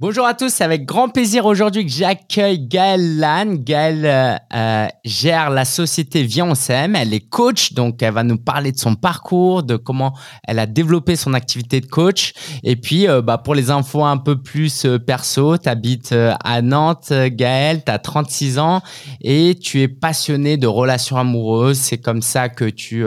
[0.00, 3.62] Bonjour à tous, c'est avec grand plaisir aujourd'hui que j'accueille Gaëlle Lannes.
[3.62, 6.54] Gaëlle euh, euh, gère la société Viens
[6.94, 10.16] Elle est coach, donc elle va nous parler de son parcours, de comment
[10.48, 12.32] elle a développé son activité de coach.
[12.64, 17.12] Et puis, euh, bah, pour les infos un peu plus perso, tu habites à Nantes,
[17.12, 18.80] Gaëlle, tu as 36 ans
[19.20, 21.78] et tu es passionné de relations amoureuses.
[21.78, 23.04] C'est comme ça que tu,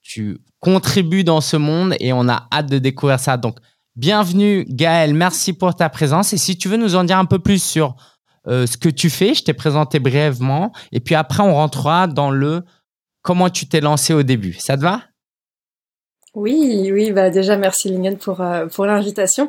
[0.00, 3.36] tu contribues dans ce monde et on a hâte de découvrir ça.
[3.36, 3.56] Donc,
[3.96, 6.34] Bienvenue Gaël, merci pour ta présence.
[6.34, 7.96] Et si tu veux nous en dire un peu plus sur
[8.46, 10.70] euh, ce que tu fais, je t'ai présenté brièvement.
[10.92, 12.62] Et puis après, on rentrera dans le
[13.22, 14.52] comment tu t'es lancé au début.
[14.52, 15.00] Ça te va?
[16.34, 19.48] Oui, oui, bah déjà merci Lingen pour euh, pour l'invitation.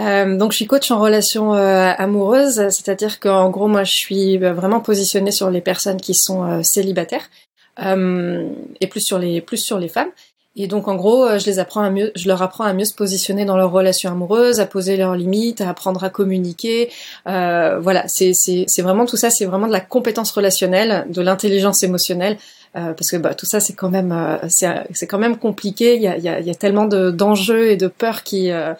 [0.00, 4.52] Euh, donc je suis coach en relation amoureuse, c'est-à-dire qu'en gros moi je suis bah,
[4.52, 7.30] vraiment positionnée sur les personnes qui sont célibataires
[7.78, 10.10] et plus sur les plus sur les femmes.
[10.56, 12.84] Et donc en gros, euh, je les apprends à mieux, je leur apprends à mieux
[12.84, 16.90] se positionner dans leur relation amoureuse, à poser leurs limites, à apprendre à communiquer.
[17.26, 18.34] Euh, voilà, c'est
[18.78, 22.38] vraiment tout ça, c'est vraiment de la compétence relationnelle, de l'intelligence émotionnelle,
[22.76, 25.96] euh, parce que bah, tout ça c'est quand même euh, c'est quand même compliqué.
[25.96, 28.74] Il y a, y a, y a tellement de d'enjeux et de peurs qui euh,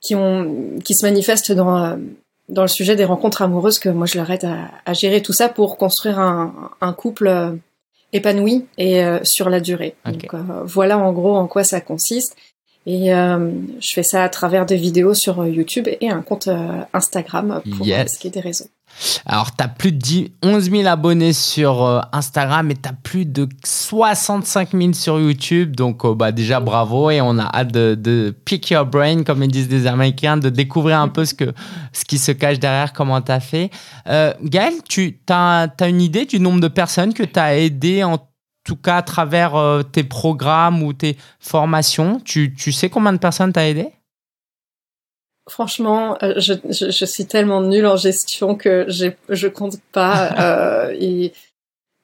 [0.00, 1.98] qui ont qui se manifestent dans
[2.48, 5.32] dans le sujet des rencontres amoureuses que moi je leur aide à, à gérer tout
[5.34, 7.58] ça pour construire un, un couple
[8.12, 9.94] épanoui et euh, sur la durée.
[10.04, 12.36] Donc, euh, voilà en gros en quoi ça consiste.
[12.86, 16.48] Et euh, je fais ça à travers des vidéos sur YouTube et un compte
[16.94, 18.68] Instagram pour ce qui est des réseaux.
[19.26, 22.92] Alors, tu as plus de 10, 11 000 abonnés sur euh, Instagram et tu as
[22.92, 25.76] plus de 65 000 sur YouTube.
[25.76, 27.10] Donc, euh, bah, déjà, bravo.
[27.10, 31.00] Et on a hâte de, pick your brain, comme ils disent des Américains, de découvrir
[31.00, 31.52] un peu ce, que,
[31.92, 33.70] ce qui se cache derrière, comment tu as fait.
[34.08, 38.18] Euh, Gaël, tu as, une idée du nombre de personnes que tu as aidé en
[38.64, 42.20] tout cas à travers euh, tes programmes ou tes formations?
[42.24, 43.88] Tu, tu sais combien de personnes tu as aidé
[45.48, 50.30] Franchement, euh, je, je, je, suis tellement nulle en gestion que je compte pas.
[50.38, 51.32] euh, et,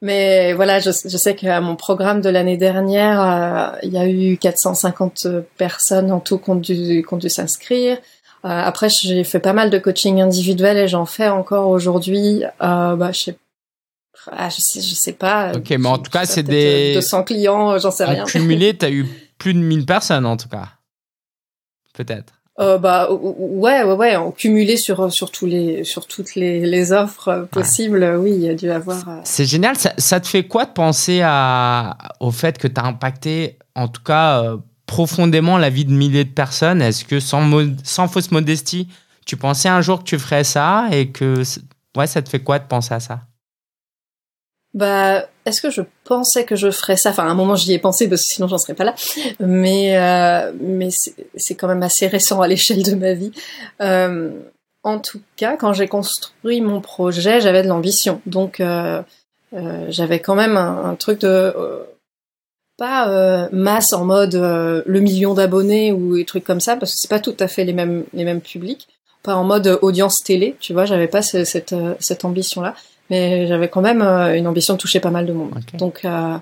[0.02, 4.06] mais voilà, je, je sais qu'à mon programme de l'année dernière, euh, il y a
[4.06, 5.26] eu 450
[5.56, 7.98] personnes en tout qui ont dû, dû s'inscrire.
[8.44, 12.44] Euh, après, j'ai fait pas mal de coaching individuel et j'en fais encore aujourd'hui.
[12.62, 13.38] Euh, bah, je sais
[14.32, 15.52] ah, je sais, je sais pas.
[15.54, 18.24] Ok, mais en tout cas, c'est des 200 clients, j'en sais rien.
[18.24, 19.06] Cumulé, tu as eu
[19.38, 20.68] plus de 1000 personnes en tout cas.
[21.92, 22.35] Peut-être.
[22.58, 26.90] Euh, bah ouais ouais ouais en cumulé sur sur tous les sur toutes les, les
[26.90, 29.76] offres possibles oui il y a dû avoir euh, c'est génial.
[29.76, 33.88] Ça, ça, te fait quoi de penser à au fait que tu as impacté en
[33.88, 34.56] tout cas euh,
[34.86, 36.80] profondément la vie de milliers de personnes?
[36.80, 37.46] Est-ce que sans
[37.84, 38.88] sans fausse modestie
[39.26, 41.42] tu pensais un jour que tu ferais ça et que
[41.94, 43.20] ouais ça te fait quoi de penser à ça?
[44.76, 47.08] Bah, est-ce que je pensais que je ferais ça?
[47.08, 48.94] Enfin, à un moment, j'y ai pensé parce que sinon, j'en serais pas là.
[49.40, 50.90] Mais, euh, mais
[51.34, 53.32] c'est quand même assez récent à l'échelle de ma vie.
[53.80, 54.30] Euh,
[54.82, 58.20] en tout cas, quand j'ai construit mon projet, j'avais de l'ambition.
[58.26, 59.02] Donc, euh,
[59.54, 61.82] euh j'avais quand même un, truc de euh,
[62.76, 66.98] pas euh, masse en mode le million d'abonnés ou des trucs comme ça, parce que
[67.00, 68.88] c'est pas tout à fait les mêmes les mêmes publics.
[69.22, 70.84] Pas en mode audience télé, tu vois.
[70.84, 72.74] J'avais pas cette cette ambition là
[73.10, 75.54] mais j'avais quand même euh, une ambition de toucher pas mal de monde.
[75.74, 76.38] Donc, euh,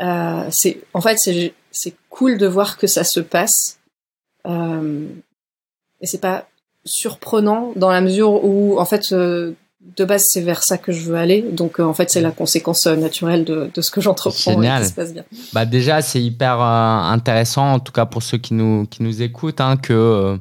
[0.00, 3.78] euh, c'est en fait c'est c'est cool de voir que ça se passe.
[4.46, 5.06] Euh,
[6.00, 6.48] et c'est pas
[6.84, 11.16] surprenant dans la mesure où en fait de base c'est vers ça que je veux
[11.16, 11.42] aller.
[11.42, 14.94] Donc en fait c'est la conséquence naturelle de, de ce que j'entreprends et qui se
[14.94, 15.24] passe bien.
[15.52, 19.60] Bah déjà c'est hyper intéressant en tout cas pour ceux qui nous qui nous écoutent
[19.60, 20.38] hein, que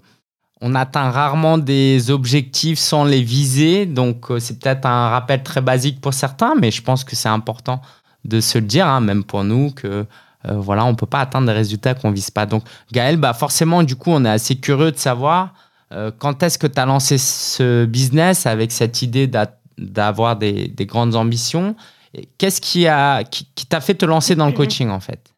[0.62, 5.62] on atteint rarement des objectifs sans les viser, donc euh, c'est peut-être un rappel très
[5.62, 7.82] basique pour certains, mais je pense que c'est important
[8.26, 10.06] de se le dire, hein, même pour nous, que
[10.46, 12.46] euh, voilà, on peut pas atteindre des résultats qu'on vise pas.
[12.46, 15.54] Donc Gaël, bah forcément, du coup, on est assez curieux de savoir
[15.92, 19.30] euh, quand est-ce que tu as lancé ce business avec cette idée
[19.78, 21.76] d'avoir des, grandes ambitions?
[22.38, 25.34] Qu'est-ce qui a qui, t'a fait te lancer dans le coaching en fait?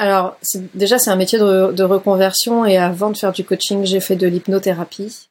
[0.00, 0.38] Alors,
[0.72, 4.26] déjà, c'est un métier de, reconversion et avant de faire du coaching, j'ai fait de
[4.26, 5.28] l'hypnothérapie.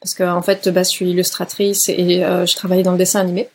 [0.00, 3.48] Parce que, en fait, je suis illustratrice et euh, je travaillais dans le dessin animé.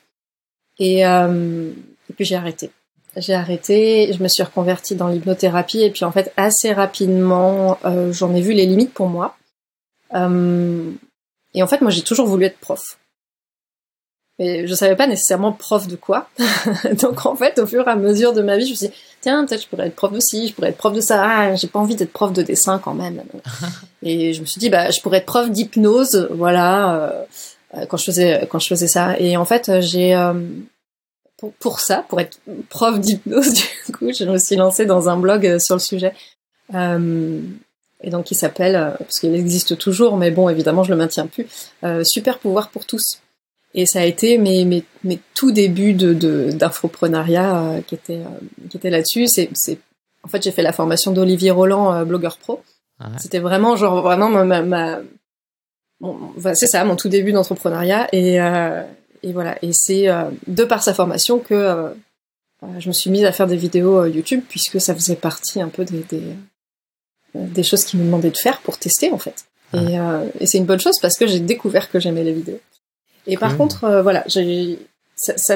[0.80, 1.70] Et, euh,
[2.10, 2.72] et puis j'ai arrêté.
[3.18, 8.14] J'ai arrêté, je me suis reconvertie dans l'hypnothérapie et puis en fait, assez rapidement, euh,
[8.14, 9.36] j'en ai vu les limites pour moi.
[10.14, 10.18] et
[11.62, 12.98] en fait, moi, j'ai toujours voulu être prof.
[14.40, 16.28] Et je savais pas nécessairement prof de quoi.
[17.02, 18.94] Donc en fait, au fur et à mesure de ma vie, je me suis dit,
[19.22, 21.24] tiens, peut-être je pourrais être prof de ci, je pourrais être prof de ça.
[21.24, 23.22] Ah, j'ai pas envie d'être prof de dessin quand même.
[24.02, 27.24] et je me suis dit, bah, je pourrais être prof d'hypnose, voilà, euh,
[27.76, 29.20] euh, quand je faisais quand je faisais ça.
[29.20, 30.34] Et en fait, j'ai euh,
[31.38, 32.40] pour, pour, ça, pour être
[32.70, 33.54] prof d'hypnose,
[33.86, 36.14] du coup, je me suis lancée dans un blog sur le sujet.
[36.74, 41.46] et donc qui s'appelle, parce qu'il existe toujours, mais bon, évidemment, je le maintiens plus,
[42.04, 43.20] Super pouvoir pour tous.
[43.74, 48.22] Et ça a été mes, mes, mes tout débuts de, d'infoprenariat qui était
[48.70, 49.28] qui était là-dessus.
[49.28, 49.80] C'est, c'est
[50.24, 52.62] en fait j'ai fait la formation d'Olivier Roland, blogueur pro.
[53.18, 55.00] C'était vraiment genre vraiment ma, ma,
[56.54, 59.58] c'est ça mon tout début d'entrepreneuriat et et voilà.
[59.64, 60.08] Et c'est
[60.48, 61.94] de par sa formation que
[62.80, 65.70] je me suis mise à faire des vidéos euh, YouTube puisque ça faisait partie un
[65.70, 66.22] peu des, des,
[67.36, 69.46] des choses qui me demandaient de faire pour tester en fait.
[69.74, 72.60] Et, euh, et c'est une bonne chose parce que j'ai découvert que j'aimais les vidéos.
[73.28, 74.80] Et par contre, euh, voilà, j'ai
[75.16, 75.56] ça, ça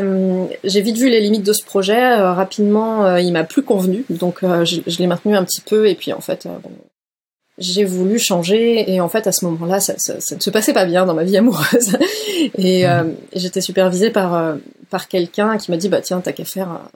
[0.63, 2.15] j'ai vite vu les limites de ce projet.
[2.15, 5.87] rapidement, il m'a plus convenu, donc je, je l'ai maintenu un petit peu.
[5.89, 6.71] Et puis en fait, bon,
[7.57, 8.91] j'ai voulu changer.
[8.91, 11.15] Et en fait, à ce moment-là, ça, ça, ça, ne se passait pas bien dans
[11.15, 11.97] ma vie amoureuse.
[12.57, 12.85] et
[13.33, 14.57] j'étais supervisée par
[14.89, 16.89] par quelqu'un qui m'a dit bah tiens t'as qu'à faire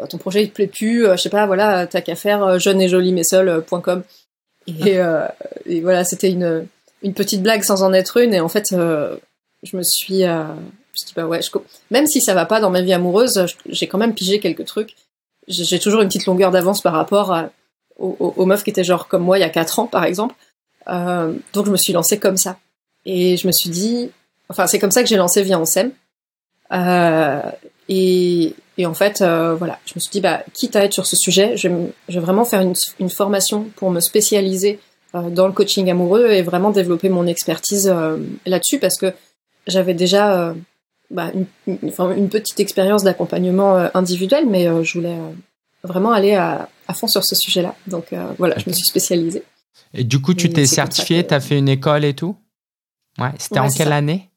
[0.00, 2.42] euh, ton projet il te plaît plus euh, je sais pas voilà t'as qu'à faire
[2.44, 4.02] euh, jeune et jolie mais seul.com
[4.66, 4.98] et,
[5.66, 6.66] et voilà c'était une
[7.02, 8.74] une petite blague sans en être une et en fait
[9.64, 11.50] je me suis je dis bah ouais je,
[11.90, 14.94] même si ça va pas dans ma vie amoureuse j'ai quand même pigé quelques trucs.
[15.48, 17.36] J'ai toujours une petite longueur d'avance par rapport
[17.98, 20.34] aux, meufs qui étaient genre comme moi il y a quatre ans par exemple.
[20.86, 22.58] Donc je me suis lancée comme ça.
[23.04, 24.10] Et je me suis dit
[24.48, 25.92] enfin c'est comme ça que j'ai lancé Viens on s'aime.
[26.72, 27.40] Euh,
[27.88, 31.06] et, et, en fait, euh, voilà, je me suis dit, bah, quitte à être sur
[31.06, 34.80] ce sujet, je vais, vraiment faire une, une, formation pour me spécialiser
[35.14, 37.92] euh, dans le coaching amoureux et vraiment développer mon expertise
[38.46, 39.12] là-dessus parce que
[39.66, 40.54] j'avais déjà
[41.10, 45.18] bah, une, une, petite expérience d'accompagnement individuel, mais je voulais
[45.82, 47.74] vraiment aller à, à, fond sur ce sujet-là.
[47.86, 49.42] Donc voilà, je me suis spécialisée.
[49.92, 52.36] Et du coup, tu t'es certifié, tu as fait une école et tout?
[53.18, 54.30] Ouais, c'était en quelle année?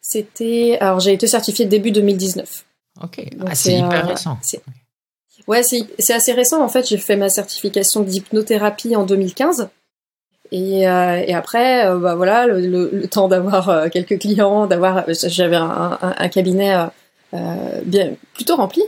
[0.00, 0.78] C'était.
[0.80, 2.64] Alors, j'ai été certifiée début 2019.
[3.02, 4.38] Ok, ah, c'est hyper euh, récent.
[5.48, 6.62] Ouais, c'est assez récent.
[6.62, 9.70] En fait, j'ai fait ma certification d'hypnothérapie en 2015.
[10.52, 16.28] Et, euh, après, euh, bah voilà, le, temps d'avoir euh, quelques clients, d'avoir, j'avais un,
[16.28, 16.76] cabinet
[17.84, 18.82] bien plutôt rempli.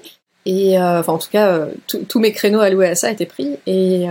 [0.47, 3.57] Et enfin, en tout cas, tous mes créneaux alloués à ça étaient pris.
[3.67, 4.07] Et,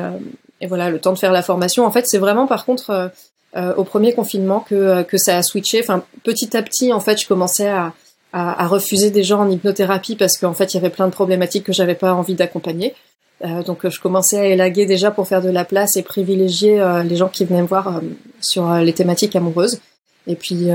[0.68, 1.86] voilà, le temps de faire la formation.
[1.86, 3.12] En fait, c'est vraiment, par contre,
[3.56, 5.80] euh, au premier confinement que, euh, ça a switché.
[5.80, 10.40] Enfin, petit à petit, en fait, je commençais à refuser des gens en hypnothérapie parce
[10.40, 12.96] qu'en fait, il y avait plein de problématiques que j'avais pas envie d'accompagner.
[13.44, 17.04] Euh, donc, je commençais à élaguer déjà pour faire de la place et privilégier euh,
[17.04, 18.02] les gens qui venaient me voir
[18.40, 19.80] sur les thématiques amoureuses.
[20.28, 20.70] Et puis,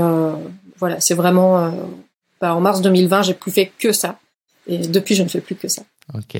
[0.77, 1.73] voilà, c'est vraiment...
[2.39, 4.19] Bah, en mars 2020, j'ai plus fait que ça.
[4.67, 5.81] Et depuis, je ne fais plus que ça.
[6.13, 6.37] Ok.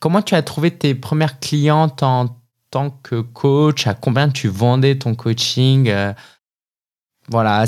[0.00, 2.40] comment tu as trouvé tes premières clientes en
[2.70, 5.88] tant que coach, à combien tu vendais ton coaching?
[5.88, 6.12] Euh,
[7.28, 7.64] voilà,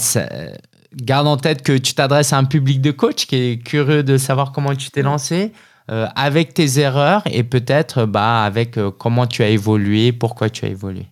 [0.94, 4.16] garde en tête que tu t'adresses à un public de coach qui est curieux de
[4.16, 5.52] savoir comment tu t'es lancé,
[5.90, 10.64] euh, avec tes erreurs et peut-être bah, avec euh, comment tu as évolué, pourquoi tu
[10.64, 11.06] as évolué.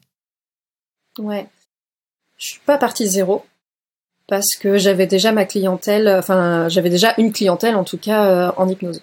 [1.19, 1.47] Ouais.
[2.37, 3.45] Je suis pas partie zéro
[4.29, 8.69] parce que j'avais déjà ma clientèle, enfin j'avais déjà une clientèle en tout cas en
[8.69, 9.03] hypnose.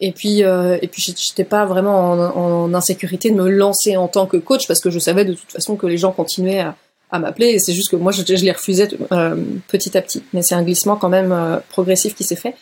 [0.00, 4.26] Et puis, euh, et puis, j'étais pas vraiment en, insécurité de me lancer en tant
[4.26, 6.64] que coach parce que je savais de toute façon que les gens continuaient
[7.10, 7.48] à, m'appeler.
[7.48, 9.36] Et c'est juste que moi, je, les refusais euh,
[9.68, 10.22] petit à petit.
[10.32, 12.54] Mais c'est un glissement quand même euh, progressif qui s'est fait.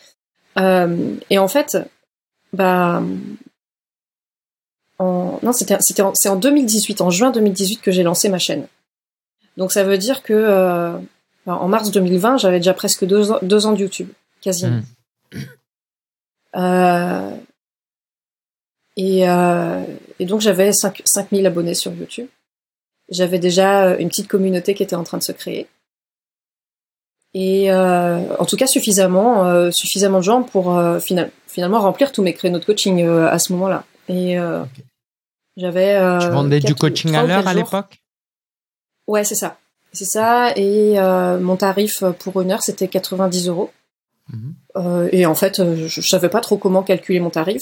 [0.57, 1.77] Euh, et en fait,
[2.53, 3.01] bah,
[4.97, 8.67] en, non, c'était, c'était, c'est en 2018, en juin 2018 que j'ai lancé ma chaîne.
[9.57, 10.97] Donc ça veut dire que euh,
[11.45, 14.09] en mars 2020, j'avais déjà presque deux ans, deux ans de YouTube,
[14.41, 14.77] quasiment.
[14.77, 15.37] Mmh.
[16.55, 17.31] Euh,
[18.97, 19.83] et, euh,
[20.17, 22.27] et, donc j'avais 5, 5000 abonnés sur YouTube.
[23.09, 25.67] J'avais déjà une petite communauté qui était en train de se créer.
[27.33, 32.23] Et euh, en tout cas suffisamment, euh, suffisamment de gens pour euh, finalement remplir tous
[32.23, 33.83] mes créneaux de coaching à ce moment-là.
[34.07, 34.37] Et
[35.57, 35.99] j'avais.
[36.19, 37.99] tu vendais du coaching à l'heure à l'époque?
[39.07, 39.57] Ouais, c'est ça.
[39.91, 40.53] C'est ça.
[40.55, 40.99] Et
[41.39, 43.71] mon tarif pour une heure, c'était 90 euros.
[44.31, 44.53] Mhm.
[44.75, 47.61] Euh, et en fait, euh, je, savais pas trop comment calculer mon tarif.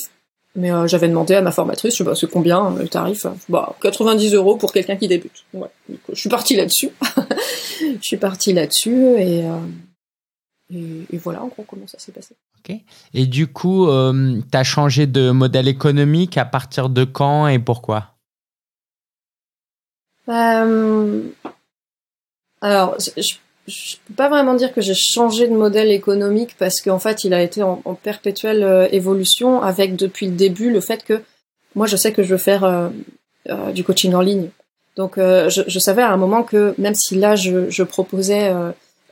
[0.57, 3.75] Mais euh, j'avais demandé à ma formatrice, je sais pas, c'est combien le tarif Bah,
[3.79, 5.45] 90 euros pour quelqu'un qui débute.
[5.53, 5.69] Ouais.
[6.09, 6.89] je suis partie là-dessus.
[7.79, 9.45] je suis partie là-dessus et,
[10.73, 12.35] et, voilà en gros comment ça s'est passé.
[12.59, 12.75] Ok.
[13.13, 18.15] Et du coup, tu as changé de modèle économique à partir de quand et pourquoi?
[22.61, 23.35] Alors, je,
[23.67, 27.33] je peux pas vraiment dire que j'ai changé de modèle économique parce qu'en fait, il
[27.33, 31.21] a été en, perpétuelle euh, évolution avec depuis le début le fait que
[31.75, 32.89] moi, je sais que je veux faire euh,
[33.49, 34.49] euh, du coaching en ligne.
[34.95, 38.51] Donc, je, je, savais à un moment que même si là, je, je proposais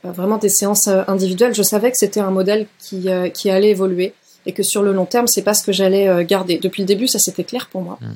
[0.02, 4.12] vraiment des séances individuelles, je savais que c'était un modèle qui, qui allait évoluer
[4.46, 6.58] et que sur le long terme, c'est pas ce que j'allais garder.
[6.58, 8.00] Depuis le début, ça c'était clair pour moi.
[8.00, 8.14] Mm.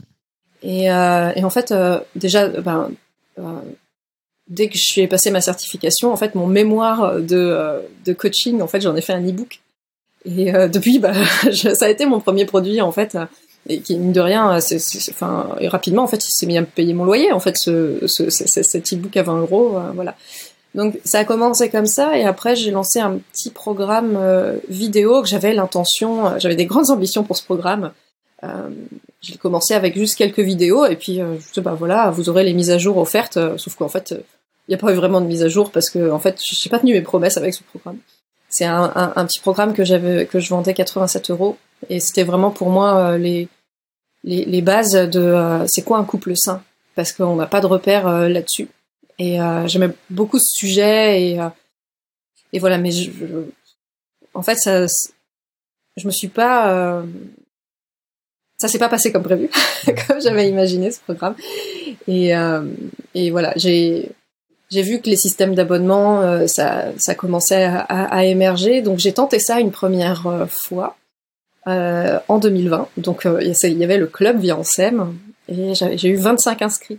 [0.64, 1.72] Et, et, en fait,
[2.16, 2.90] déjà, ben,
[4.50, 8.66] dès que je suis passé ma certification, en fait, mon mémoire de, de coaching, en
[8.66, 9.60] fait, j'en ai fait un e-book.
[10.26, 11.14] Et depuis, bah,
[11.52, 13.16] ça a été mon premier produit, en fait
[13.68, 14.78] et qui mine de rien, c'est,
[15.10, 17.56] enfin, et rapidement en fait, il s'est mis à me payer mon loyer en fait,
[17.56, 20.16] ce, ce, cet e-book à 20 euros, euh, voilà.
[20.74, 25.20] Donc ça a commencé comme ça et après j'ai lancé un petit programme euh, vidéo
[25.20, 27.92] que j'avais l'intention, euh, j'avais des grandes ambitions pour ce programme.
[29.20, 31.20] j'ai commencé avec juste quelques vidéos et puis
[31.54, 34.14] je bah voilà, vous aurez les mises à jour offertes, sauf qu'en fait
[34.70, 36.78] n'y a pas eu vraiment de mise à jour parce que en fait j'ai pas
[36.78, 37.98] tenu mes promesses avec ce programme.
[38.48, 38.88] C'est un,
[39.26, 41.56] petit programme que j'avais que je vendais 87 euros
[41.88, 43.48] et c'était vraiment pour moi les
[44.24, 46.62] les, les bases de euh, c'est quoi un couple sain?
[46.94, 48.68] Parce qu'on n'a pas de repère euh, là-dessus.
[49.18, 51.38] Et euh, j'aimais beaucoup ce sujet et
[52.52, 53.10] et voilà, mais je,
[54.34, 54.86] en fait ça
[55.96, 57.04] je me suis pas
[58.60, 59.48] ça s'est pas passé comme prévu,
[60.06, 61.34] comme j'avais imaginé ce programme.
[62.06, 62.62] Et, euh,
[63.14, 64.10] et voilà, j'ai
[64.70, 69.38] j'ai vu que les systèmes d'abonnement, ça, ça commençait à, à, émerger, donc j'ai tenté
[69.38, 70.96] ça une première fois.
[71.66, 72.88] Euh, en 2020.
[72.96, 75.14] Donc euh, il y avait le club via SEM
[75.46, 76.98] et j'ai eu 25 inscrits.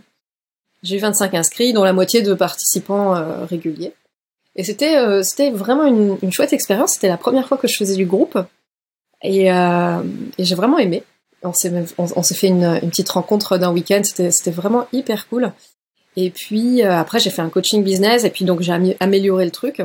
[0.84, 3.92] J'ai eu 25 inscrits, dont la moitié de participants euh, réguliers.
[4.54, 6.92] Et c'était c'était vraiment une, une chouette expérience.
[6.92, 8.38] C'était la première fois que je faisais du groupe
[9.22, 11.02] et, et j'ai vraiment aimé.
[11.42, 14.02] On s'est on, s'est fait une, une, petite rencontre d'un week-end.
[14.04, 15.52] C'était c'était vraiment hyper cool.
[16.16, 19.82] Et puis après j'ai fait un coaching business et puis donc j'ai amélioré le truc.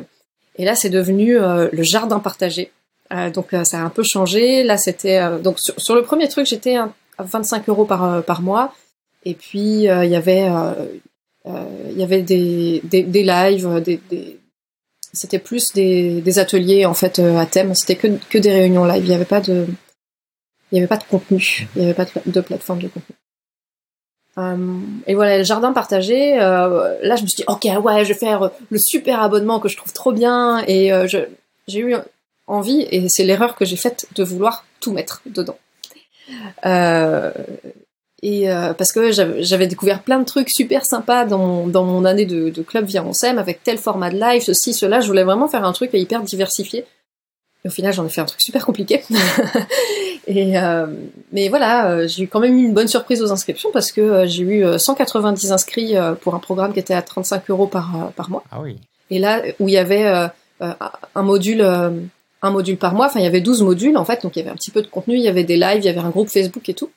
[0.58, 2.72] Et là c'est devenu le jardin partagé.
[3.14, 4.64] Euh, donc euh, ça a un peu changé.
[4.64, 8.74] Là, c'était euh, donc sur, le premier truc, j'étais à 25 euros par par mois.
[9.26, 10.50] Et puis il y avait
[11.46, 14.40] il y avait des des, des lives, des, des
[15.14, 17.74] c'était plus des, des ateliers en fait à thème.
[17.76, 19.04] C'était que que des réunions live.
[19.04, 19.66] Il y avait pas de
[20.72, 21.68] il y avait pas de contenu.
[21.76, 23.16] Il y avait pas de plateforme de contenu.
[24.38, 26.40] Et voilà, le jardin partagé.
[26.40, 29.68] Euh, là, je me suis dit, ok, ouais, je vais faire le super abonnement que
[29.68, 30.64] je trouve trop bien.
[30.68, 31.20] Et je
[31.68, 31.96] j'ai eu
[32.48, 35.58] envie, et c'est l'erreur que j'ai faite de vouloir tout mettre dedans.
[36.66, 37.32] Euh,
[38.24, 42.04] et euh, parce que j'avais découvert plein de trucs super sympas dans mon, dans mon
[42.06, 45.02] année de, de club via SEM, avec tel format de live, ceci, cela.
[45.02, 46.86] Je voulais vraiment faire un truc hyper diversifié.
[47.68, 49.04] Et au final, j'en ai fait un truc super compliqué.
[50.28, 50.88] et euh,
[51.34, 54.00] mais voilà, euh, j'ai eu quand même eu une bonne surprise aux inscriptions parce que
[54.00, 58.30] euh, j'ai eu 190 inscrits pour un programme qui était à 35 euros par, par
[58.30, 58.44] mois.
[58.52, 58.78] Ah oui.
[59.10, 60.06] Et là, où il y avait
[60.60, 61.62] un module
[62.44, 63.08] un module par mois.
[63.08, 64.82] Enfin, il y avait 12 modules en fait, donc il y avait un petit peu
[64.82, 66.90] de contenu, il y avait des lives, il y avait un groupe Facebook et tout.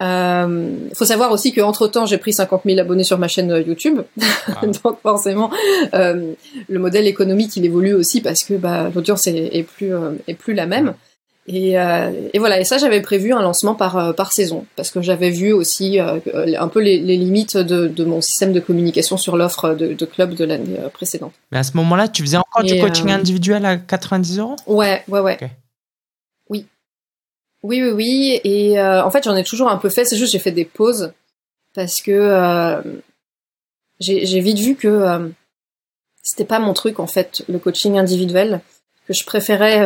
[0.00, 3.50] Il euh, faut savoir aussi qu'entre temps, j'ai pris 50 000 abonnés sur ma chaîne
[3.50, 4.02] euh, YouTube,
[4.46, 4.66] ah.
[4.84, 5.50] donc forcément,
[5.94, 6.34] euh,
[6.68, 9.90] le modèle économique il évolue aussi parce que bah, l'audience est, plus
[10.28, 10.94] est plus la même.
[11.48, 14.90] Et, euh, et, voilà, et ça j'avais prévu un lancement par, euh, par saison, parce
[14.90, 16.18] que j'avais vu aussi euh,
[16.58, 20.04] un peu les, les limites de, de, mon système de communication sur l'offre de, de,
[20.04, 21.32] club de l'année précédente.
[21.50, 24.56] Mais à ce moment-là, tu faisais encore du coaching individuel à 90 euros?
[24.66, 25.38] Ouais, ouais, ouais.
[27.62, 28.40] Oui, oui, oui.
[28.44, 31.12] Et en fait, j'en ai toujours un peu fait, c'est juste j'ai fait des pauses,
[31.74, 32.82] parce que
[34.00, 35.32] j'ai vite vu que
[36.22, 38.60] c'était pas mon truc, en fait, le coaching individuel,
[39.06, 39.80] que je préférais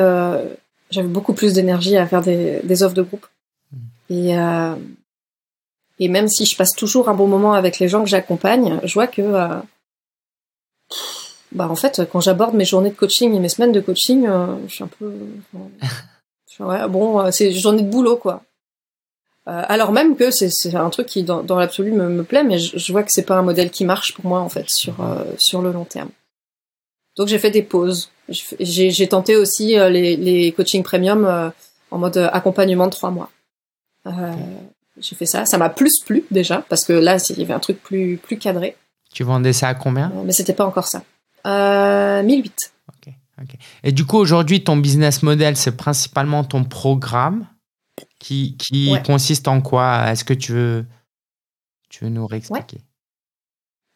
[0.92, 3.26] j'avais beaucoup plus d'énergie à faire des, des, offres de groupe.
[3.72, 3.78] Hmm.
[4.10, 4.74] Et, euh,
[5.98, 8.94] et même si je passe toujours un bon moment avec les gens que j'accompagne, je
[8.94, 9.48] vois que, euh,
[11.52, 14.56] bah en fait, quand j'aborde mes journées de coaching et mes semaines de coaching, euh,
[14.68, 15.12] je suis un peu,
[16.60, 18.42] ouais, bon, euh, c'est journée de boulot quoi.
[19.48, 22.58] Euh, alors même que c'est un truc qui dans, dans l'absolu me, me, plaît, mais
[22.58, 24.94] je, je vois que c'est pas un modèle qui marche pour moi en fait sur
[25.38, 26.10] sur le long terme.
[27.16, 28.10] Donc j'ai fait des pauses.
[28.28, 31.50] J'ai tenté aussi euh, les, les coachings premium euh,
[31.90, 33.30] en mode euh, accompagnement de trois mois.
[34.98, 35.44] J'ai fait ça.
[35.46, 38.38] Ça m'a plus plu déjà parce que là il y avait un truc plus plus
[38.38, 38.76] cadré.
[39.12, 40.12] Tu vendais ça à combien?
[40.24, 41.02] Mais c'était pas encore ça.
[41.46, 42.72] Euh, 1008.
[43.42, 43.56] Ok.
[43.82, 47.46] Et du coup aujourd'hui ton business model c'est principalement ton programme
[48.18, 50.10] qui qui consiste en quoi?
[50.10, 50.86] Est-ce que tu veux
[51.88, 52.78] tu veux nous réexpliquer?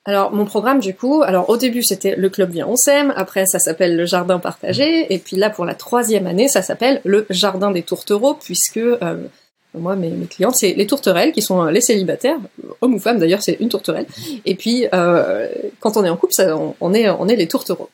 [0.09, 3.45] Alors mon programme du coup, alors au début c'était le club vient on s'aime, après
[3.47, 7.27] ça s'appelle le jardin partagé, et puis là pour la troisième année ça s'appelle le
[7.31, 9.27] jardin des tourtereaux puisque euh,
[9.75, 12.39] moi mes, mes clientes c'est les tourterelles qui sont les célibataires,
[12.81, 14.07] hommes ou femmes d'ailleurs c'est une tourterelle,
[14.45, 15.49] et puis euh,
[15.81, 17.91] quand on est en couple ça, on, est on est les tourtereaux.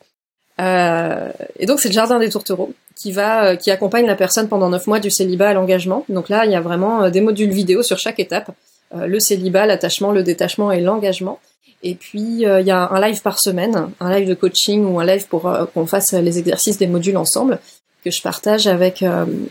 [0.60, 4.68] Euh, et donc c'est le jardin des tourtereaux qui va qui accompagne la personne pendant
[4.68, 6.04] neuf mois du célibat à l'engagement.
[6.08, 8.50] Donc là il y a vraiment des modules vidéo sur chaque étape,
[8.94, 11.40] le célibat, l'attachement, le détachement et l'engagement.
[11.82, 15.00] Et puis euh, il y a un live par semaine, un live de coaching ou
[15.00, 17.58] un live pour euh, qu'on fasse les exercices des modules ensemble.
[18.04, 19.04] que je partage avec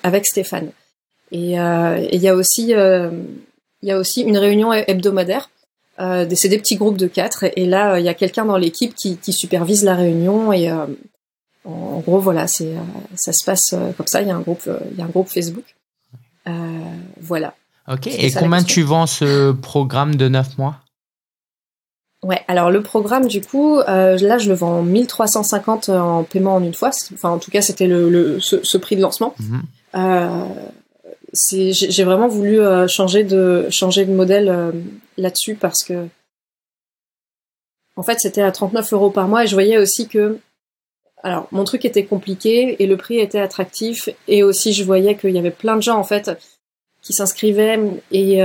[0.04, 0.72] avec Stéphane.
[1.32, 2.74] Et il y a aussi
[3.82, 5.50] il y a aussi une réunion hebdomadaire.
[6.36, 9.18] C'est des petits groupes de quatre et, là il y a quelqu'un dans l'équipe qui,
[9.18, 10.72] qui, supervise la réunion et
[11.64, 12.74] en gros, voilà, c'est
[13.16, 14.22] ça se passe comme ça.
[14.22, 15.76] Il y a un groupe, il y a un groupe Facebook.
[17.22, 17.54] voilà.
[17.88, 18.08] Ok.
[18.08, 20.78] Et combien tu vends ce programme de 9 mois?
[22.24, 26.64] Ouais, alors le programme, du coup, euh, là, je le vends 1350 en paiement en
[26.64, 26.92] une fois.
[27.14, 29.34] Enfin, en tout cas, c'était le, ce, prix de lancement.
[29.40, 29.62] Mhm.
[29.96, 30.46] Euh,
[31.52, 34.72] j'ai vraiment voulu euh, changer de changer de modèle
[35.18, 36.08] là-dessus parce que,
[37.96, 40.40] en fait, c'était à 39 euros par mois et je voyais aussi que,
[41.24, 45.32] alors, mon truc était compliqué et le prix était attractif et aussi je voyais qu'il
[45.32, 46.32] y avait plein de gens en fait
[47.04, 47.80] qui s'inscrivaient
[48.12, 48.42] et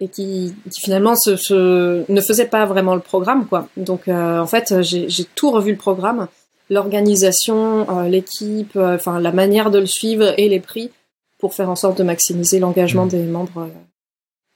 [0.00, 3.68] et qui, qui finalement se, se, ne faisait pas vraiment le programme quoi.
[3.76, 6.26] Donc euh, en fait j'ai tout revu le programme,
[6.70, 10.90] l'organisation, euh, l'équipe, euh, enfin la manière de le suivre et les prix
[11.38, 13.10] pour faire en sorte de maximiser l'engagement mmh.
[13.10, 13.68] des membres.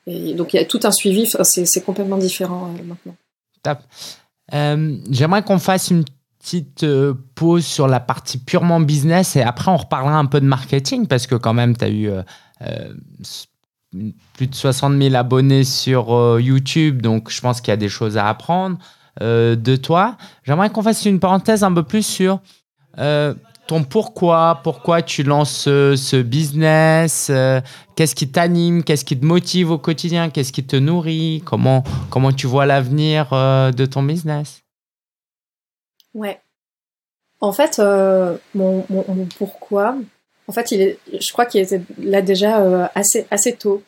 [0.06, 3.16] Donc il y a tout un suivi, c'est complètement différent maintenant.
[3.62, 3.78] Top.
[5.10, 6.04] J'aimerais qu'on fasse une
[6.38, 6.86] petite
[7.34, 11.26] pause sur la partie purement business et après on reparlera un peu de marketing parce
[11.26, 12.10] que quand même tu as eu
[14.34, 17.88] plus de 60 000 abonnés sur euh, YouTube, donc je pense qu'il y a des
[17.88, 18.78] choses à apprendre
[19.22, 20.16] euh, de toi.
[20.42, 22.40] J'aimerais qu'on fasse une parenthèse un peu plus sur
[22.98, 23.34] euh,
[23.66, 27.30] ton pourquoi, pourquoi tu lances ce, business,
[27.96, 32.32] qu'est-ce qui t'anime, qu'est-ce qui te motive au quotidien, qu'est-ce qui te nourrit, comment, comment
[32.32, 34.62] tu vois l'avenir de ton business?
[36.12, 36.40] Ouais.
[37.40, 37.80] En fait,
[38.54, 39.96] mon, mon pourquoi,
[40.48, 43.82] en fait, il est, je crois qu'il était là déjà euh, assez assez tôt.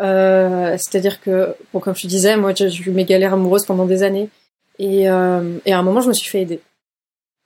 [0.00, 4.02] Euh, C'est-à-dire que, bon, comme je disais, moi, j'ai eu mes galères amoureuses pendant des
[4.02, 4.28] années,
[4.80, 6.60] euh, et à un moment, je me suis fait aider.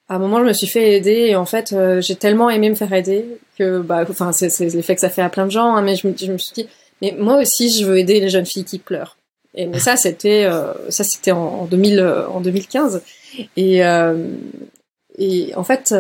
[0.09, 2.69] À un moment, je me suis fait aider, et en fait, euh, j'ai tellement aimé
[2.69, 3.27] me faire aider
[3.59, 6.07] que, bah, enfin, c'est l'effet que ça fait à plein de gens, hein, mais je
[6.07, 6.69] me, suis dit,
[7.01, 9.17] mais moi aussi, je veux aider les jeunes filles qui pleurent.
[9.57, 13.03] Et ça, c'était euh, ça, c'était en, en 2000, en 2015,
[13.57, 13.83] et
[15.17, 15.95] et en fait,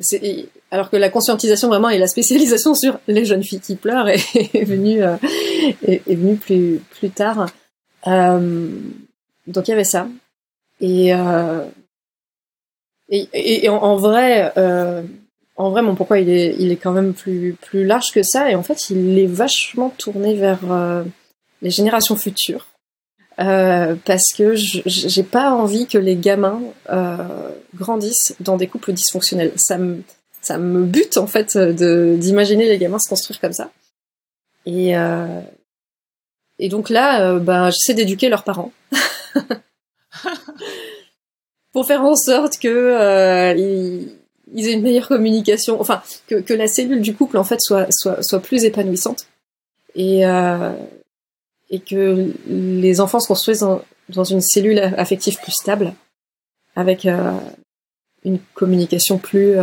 [0.00, 4.08] c'est alors que la conscientisation vraiment et la spécialisation sur les jeunes filles qui pleurent
[4.08, 5.16] est, venue euh,
[5.86, 7.46] est, venue plus plus tard.
[8.06, 8.70] Euh,
[9.46, 10.08] donc il y avait ça
[10.80, 11.12] et
[13.12, 15.02] et, et, en, vrai euh,
[15.56, 18.50] en vrai mon pourquoi il est il est quand même plus plus large que ça
[18.50, 21.04] et en fait il est vachement tourné vers euh,
[21.60, 22.66] les générations futures.
[23.38, 29.52] Euh, parce que j'ai pas envie que les gamins euh, grandissent dans des couples dysfonctionnels.
[29.56, 30.02] Ça me
[30.42, 33.70] ça me bute en fait d'imaginer les gamins se construire comme ça.
[34.66, 35.40] Et euh,
[36.58, 38.72] et donc là, euh, ben j'essaie d'éduquer leurs parents
[41.72, 46.66] pour faire en sorte que euh, ils, aient une meilleure communication, enfin que, que la
[46.66, 49.26] cellule du couple en fait soit soit soit plus épanouissante
[49.94, 50.72] et euh,
[51.70, 55.94] et que les enfants se construisent dans, dans une cellule affective plus stable
[56.76, 57.32] avec euh,
[58.24, 59.56] une communication plus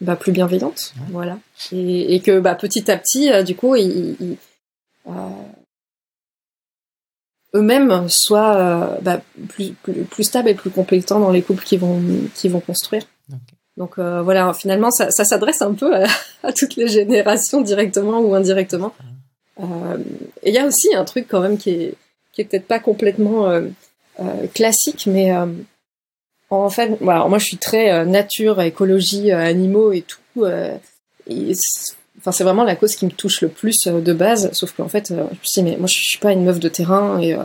[0.00, 1.38] bah, plus bienveillante, voilà,
[1.72, 4.36] et, et, que bah, petit à petit, euh, du coup, ils,
[5.06, 5.10] euh,
[7.54, 11.80] eux-mêmes soient euh, bah, plus, plus, plus, stables et plus compétents dans les couples qu'ils
[11.80, 12.02] vont
[12.34, 13.04] qui vont construire.
[13.76, 16.06] Donc voilà, finalement, ça, ça s'adresse un peu à,
[16.44, 18.94] à, toutes les générations, directement ou indirectement.
[19.60, 19.64] et
[20.50, 21.94] il y a aussi un truc quand même qui est
[22.32, 23.50] qui est peut-être pas complètement
[24.54, 25.32] classique, mais
[26.50, 30.44] en fait, voilà, moi je suis très euh, nature, écologie, euh, animaux et tout.
[30.44, 30.76] Euh,
[32.24, 34.50] enfin, c'est vraiment la cause qui me touche le plus de base.
[34.52, 36.68] Sauf qu'en fait, je me suis dit, mais moi je suis pas une meuf de
[36.68, 37.36] terrain et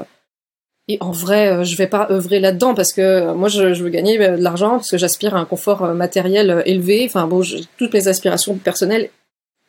[0.91, 4.41] et en vrai, je vais pas œuvrer là-dedans parce que moi, je, veux gagner de
[4.41, 7.03] l'argent parce que j'aspire à un confort matériel élevé.
[7.05, 7.43] Enfin bon,
[7.77, 9.11] toutes mes aspirations personnelles.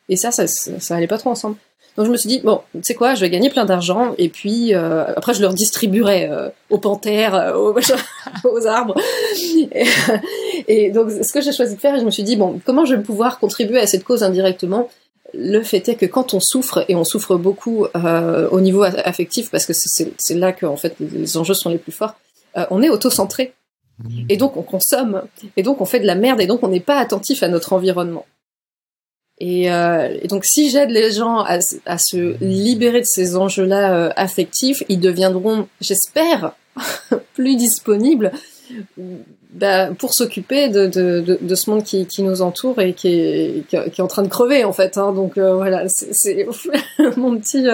[0.09, 1.57] Et ça, ça, ça, allait pas trop ensemble.
[1.97, 4.29] Donc je me suis dit bon, tu sais quoi, je vais gagner plein d'argent et
[4.29, 7.75] puis euh, après je leur distribuerai euh, aux panthères, euh, aux,
[8.49, 8.95] aux, arbres.
[10.67, 12.95] Et, donc ce que j'ai choisi de faire, je me suis dit bon, comment je
[12.95, 14.89] vais pouvoir contribuer à cette cause indirectement
[15.33, 19.65] Le fait est que quand on souffre et on souffre beaucoup au niveau affectif parce
[19.65, 22.15] que c'est là que en fait les enjeux sont les plus forts,
[22.69, 23.53] on est auto-centré.
[24.29, 25.23] Et donc on consomme,
[25.57, 27.73] et donc on fait de la merde, et donc on n'est pas attentif à notre
[27.73, 28.25] environnement.
[29.41, 31.59] Euh, et, donc, si j'aide les gens à,
[31.97, 36.53] se libérer de ces enjeux-là euh, affectifs, ils deviendront, j'espère,
[37.33, 38.31] plus disponibles
[39.51, 43.67] bah, pour s'occuper de, de, de, ce monde qui, qui, nous entoure et qui est,
[43.67, 44.97] qui est en train de crever en fait.
[44.97, 45.11] Hein.
[45.11, 46.47] Donc euh, voilà, c'est
[47.17, 47.65] mon petit,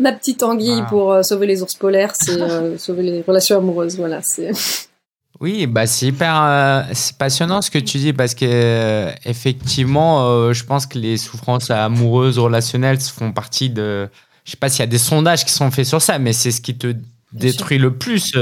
[0.00, 3.96] ma petite anguille pour sauver les ours polaires, c'est sauver les relations amoureuses.
[3.96, 4.50] Voilà, c'est.
[5.40, 6.82] Oui, bah c'est hyper euh,
[7.18, 11.70] passionnant ce que tu dis parce que euh, effectivement, euh, je pense que les souffrances
[11.70, 14.08] amoureuses, relationnelles font partie de.
[14.44, 16.50] Je sais pas s'il y a des sondages qui sont faits sur ça, mais c'est
[16.50, 16.94] ce qui te
[17.34, 18.34] détruit le plus.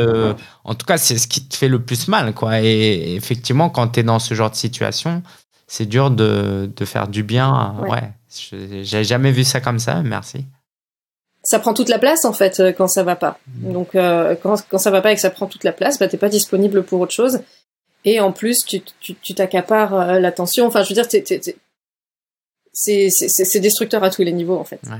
[0.64, 2.60] en tout cas, c'est ce qui te fait le plus mal, quoi.
[2.60, 5.22] Et effectivement, quand tu es dans ce genre de situation,
[5.66, 7.74] c'est dur de, de, faire du bien.
[7.82, 8.82] Ouais, ouais.
[8.82, 10.02] j'ai jamais vu ça comme ça.
[10.02, 10.46] Merci
[11.42, 13.38] ça prend toute la place en fait euh, quand ça va pas.
[13.46, 13.72] Mm.
[13.72, 16.08] Donc euh, quand, quand ça va pas et que ça prend toute la place, bah
[16.08, 17.40] t'es pas disponible pour autre chose.
[18.04, 20.66] Et en plus, tu tu t'accapares euh, l'attention.
[20.66, 21.06] Enfin, je veux dire,
[22.72, 24.80] c'est destructeur à tous les niveaux en fait.
[24.84, 24.98] Ouais.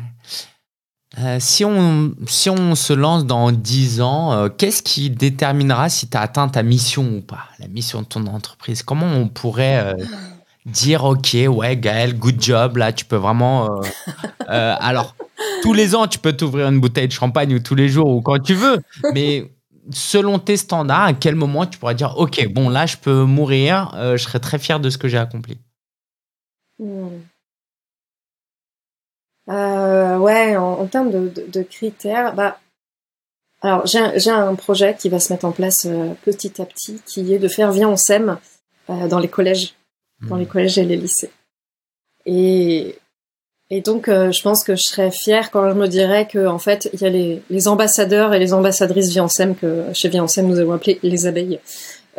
[1.39, 6.23] Si, on, si on se lance dans 10 ans, qu'est-ce qui déterminera si tu as
[6.23, 8.83] atteint ta mission ou pas, la mission de ton entreprise?
[8.83, 9.95] Comment on pourrait
[10.65, 13.83] dire, OK, ouais, Gaël, good job, là, tu peux vraiment...
[14.47, 15.15] alors,
[15.63, 18.21] tous les ans, tu peux t'ouvrir une bouteille de champagne ou tous les jours ou
[18.21, 18.81] quand tu veux.
[19.15, 19.51] Mais
[19.91, 23.93] selon tes standards, à quel moment tu pourrais dire Ok, bon, là, je peux mourir,
[23.95, 25.59] euh, je serais très fier de ce que j'ai accompli?
[26.79, 27.21] Hmm.
[29.53, 32.59] Euh, Ouais, en, termes de, critères, bah,
[33.61, 37.33] alors j'ai un projet qui va se mettre en place euh, petit à petit, qui
[37.33, 38.39] est de faire Viens, on s'aime
[38.89, 39.75] dans les collèges,
[40.23, 40.49] dans les hmm.
[40.49, 41.31] collèges et les lycées.
[42.27, 42.99] Et
[43.75, 46.59] et donc, euh, je pense que je serais fière quand je me dirais que, en
[46.59, 50.73] fait, il y a les, ambassadeurs et les ambassadrices Viancem que chez Viancem nous avons
[50.73, 51.59] appelé les abeilles.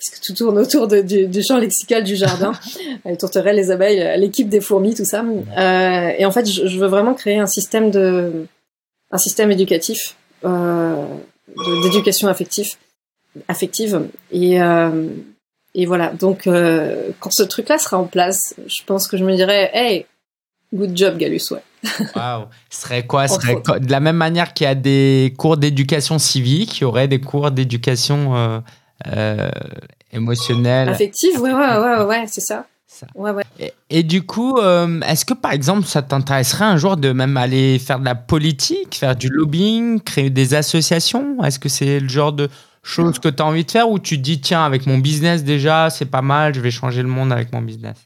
[0.00, 2.52] Euh, parce que tout tourne autour du, champ lexical du jardin,
[3.04, 5.24] les tourterelles, les abeilles, l'équipe des fourmis, tout ça.
[5.24, 8.46] Euh, et en fait, je, veux vraiment créer un système de,
[9.10, 11.04] un système éducatif, euh,
[11.82, 12.68] d'éducation affective,
[13.48, 14.08] affective.
[14.30, 15.08] Et, euh,
[15.74, 16.12] et voilà.
[16.12, 20.06] Donc, euh, quand ce truc-là sera en place, je pense que je me dirais, hey,
[20.72, 21.62] good job, Galus, ouais.
[22.14, 22.44] Waouh.
[22.68, 23.28] Ce serait quoi?
[23.28, 26.84] Ce serait de la même manière qu'il y a des cours d'éducation civique, il y
[26.84, 28.60] aurait des cours d'éducation euh, euh,
[30.12, 30.88] émotionnelle.
[30.88, 32.66] Affective, ouais, ouais, ouais, ouais, c'est ça.
[33.14, 33.44] Ouais, ouais.
[33.58, 37.36] Et, et, du coup, euh, est-ce que par exemple, ça t'intéresserait un jour de même
[37.36, 41.42] aller faire de la politique, faire du lobbying, créer des associations?
[41.44, 42.48] Est-ce que c'est le genre de,
[42.82, 45.44] chose que tu as envie de faire ou tu te dis, tiens, avec mon business
[45.44, 47.96] déjà, c'est pas mal, je vais changer le monde avec mon business?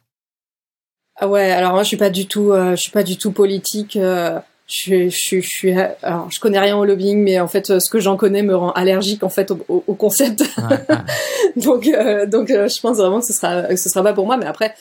[1.17, 3.31] Ah ouais, alors moi je suis pas du tout, euh, je suis pas du tout
[3.31, 3.97] politique.
[3.97, 5.73] Euh, je, je, je, suis,
[6.03, 8.73] alors je connais rien au lobbying, mais en fait ce que j'en connais me rend
[8.73, 10.45] allergique en fait au, au, concept.
[11.57, 14.37] donc euh, donc je pense vraiment que ce sera que ce sera pas pour moi.
[14.37, 14.75] Mais après,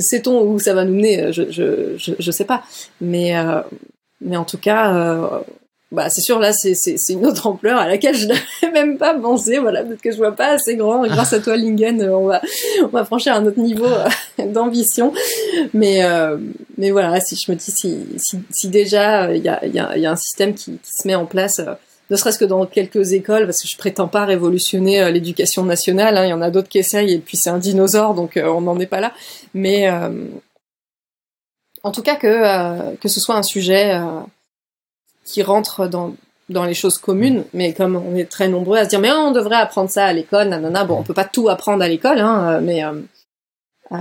[0.00, 1.32] sait-on où ça va nous mener?
[1.32, 2.62] Je je je, je sais pas.
[3.00, 3.34] Mais
[4.20, 5.42] mais en tout cas
[5.92, 9.14] bah c'est sûr là c'est c'est une autre ampleur à laquelle je n'avais même pas
[9.14, 9.58] pensé.
[9.58, 11.02] Voilà peut-être que je vois pas assez grand.
[11.06, 12.42] Grâce à toi Lingen euh, on va
[12.82, 15.12] on va franchir un autre niveau euh, d'ambition.
[15.74, 16.38] Mais euh,
[16.76, 19.78] mais voilà si je me dis si si, si déjà il y a il y
[19.78, 21.60] a, y a un système qui, qui se met en place
[22.10, 26.24] ne serait-ce que dans quelques écoles parce que je prétends pas révolutionner l'éducation nationale hein,
[26.24, 28.78] il y en a d'autres qui essayent et puis c'est un dinosaure donc on n'en
[28.80, 29.12] est pas là.
[29.54, 29.88] Mais
[31.84, 34.00] en tout cas que que ce soit un sujet
[35.26, 36.14] qui rentrent dans
[36.48, 39.32] dans les choses communes, mais comme on est très nombreux à se dire mais on
[39.32, 42.60] devrait apprendre ça à l'école, nanana, bon on peut pas tout apprendre à l'école, hein,
[42.60, 43.02] mais euh,
[43.92, 43.96] euh,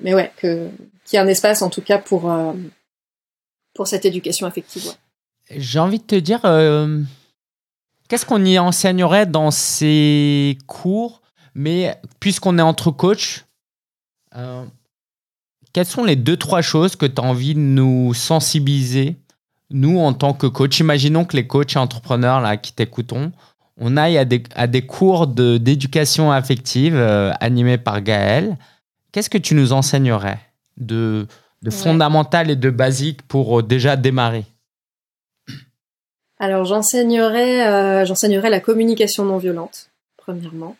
[0.00, 0.68] mais ouais que
[1.04, 2.52] qu'il y ait un espace en tout cas pour euh,
[3.74, 4.90] pour cette éducation affective.
[5.50, 6.40] J'ai envie de te dire
[8.08, 11.20] qu'est-ce qu'on y enseignerait dans ces cours,
[11.54, 13.44] mais puisqu'on est entre coachs,
[15.72, 19.16] quelles sont les deux trois choses que tu as envie de nous sensibiliser
[19.70, 23.32] nous, en tant que coach, imaginons que les coachs et entrepreneurs là, qui t'écoutons,
[23.78, 28.56] on aille à des, à des cours d'éducation affective euh, animés par Gaël.
[29.12, 30.38] Qu'est-ce que tu nous enseignerais
[30.76, 31.26] de,
[31.62, 34.44] de fondamental et de basique pour euh, déjà démarrer?
[36.38, 40.76] Alors, j'enseignerais euh, j'enseignerais la communication non violente, premièrement.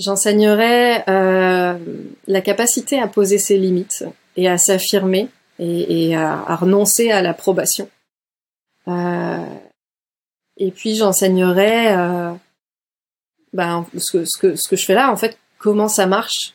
[0.00, 4.04] J'enseignerais la capacité à poser ses limites
[4.36, 7.88] et à s'affirmer et, et à, à, renoncer à l'approbation.
[8.88, 9.44] Euh,
[10.56, 12.32] et puis j'enseignerai euh,
[13.52, 16.54] ben, ce, que, ce, que, ce que je fais là, en fait, comment ça marche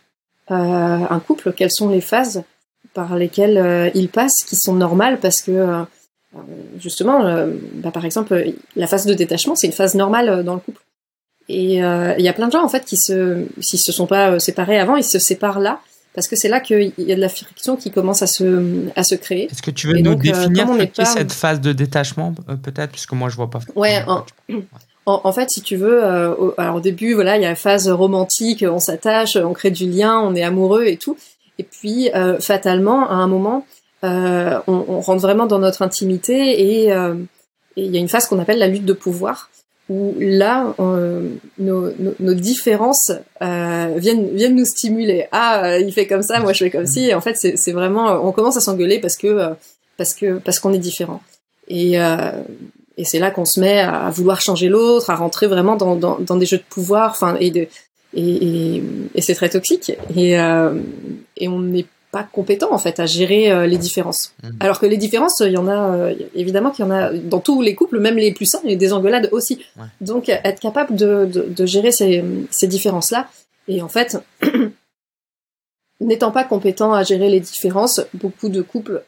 [0.52, 2.44] euh, un couple, quelles sont les phases
[2.94, 5.86] par lesquelles euh, il passe, qui sont normales, parce que
[6.78, 7.24] justement,
[7.76, 10.82] bah, par exemple, la phase de détachement, c'est une phase normale dans le couple.
[11.48, 14.40] Et il y a plein de gens en fait qui se, s'ils se sont pas
[14.40, 15.82] séparés avant, ils se séparent là
[16.14, 19.04] parce que c'est là qu'il y a de la friction qui commence à se, à
[19.04, 19.46] se créer.
[19.46, 20.68] Est-ce que tu veux nous euh, définir
[21.06, 23.60] cette phase de détachement, euh, peut-être, puisque moi je vois pas.
[23.76, 24.26] Ouais, en,
[25.06, 27.56] en, fait, si tu veux, euh, au, alors au début, voilà, il y a la
[27.56, 31.18] phase romantique, on s'attache, on crée du lien, on est amoureux et tout.
[31.58, 33.66] Et puis, fatalement, à un moment,
[34.02, 36.84] on, on, rentre vraiment dans notre intimité et
[37.76, 39.50] il y a une phase qu'on appelle la lutte de pouvoir
[39.90, 40.74] où là,
[41.58, 45.28] nos, nos, différences viennent, viennent nous stimuler.
[45.32, 47.14] Ah, il fait comme ça, moi je fais comme ci.
[47.14, 49.50] En fait, c'est vraiment, on commence à s'engueuler parce que
[49.98, 51.22] parce que parce qu'on est différent.
[51.68, 51.96] Et
[52.98, 56.20] et c'est là qu'on se met à vouloir changer l'autre, à rentrer vraiment dans, dans,
[56.20, 57.68] dans, des jeux de pouvoir, enfin et de
[58.14, 58.84] et, et,
[59.16, 59.92] et c'est très toxique.
[60.16, 64.34] Et, et on n'est pas compétent en fait à gérer euh, les différences.
[64.44, 64.50] Mmh.
[64.60, 67.40] Alors que les différences, il y en a euh, évidemment qu'il y en a dans
[67.40, 69.60] tous les couples, même les plus sains, il y a des engueulades aussi.
[70.02, 73.28] Donc être capable de, de, de gérer ces, ces différences là.
[73.68, 74.18] Et en fait,
[76.02, 79.04] n'étant pas compétent à gérer les différences, beaucoup de couples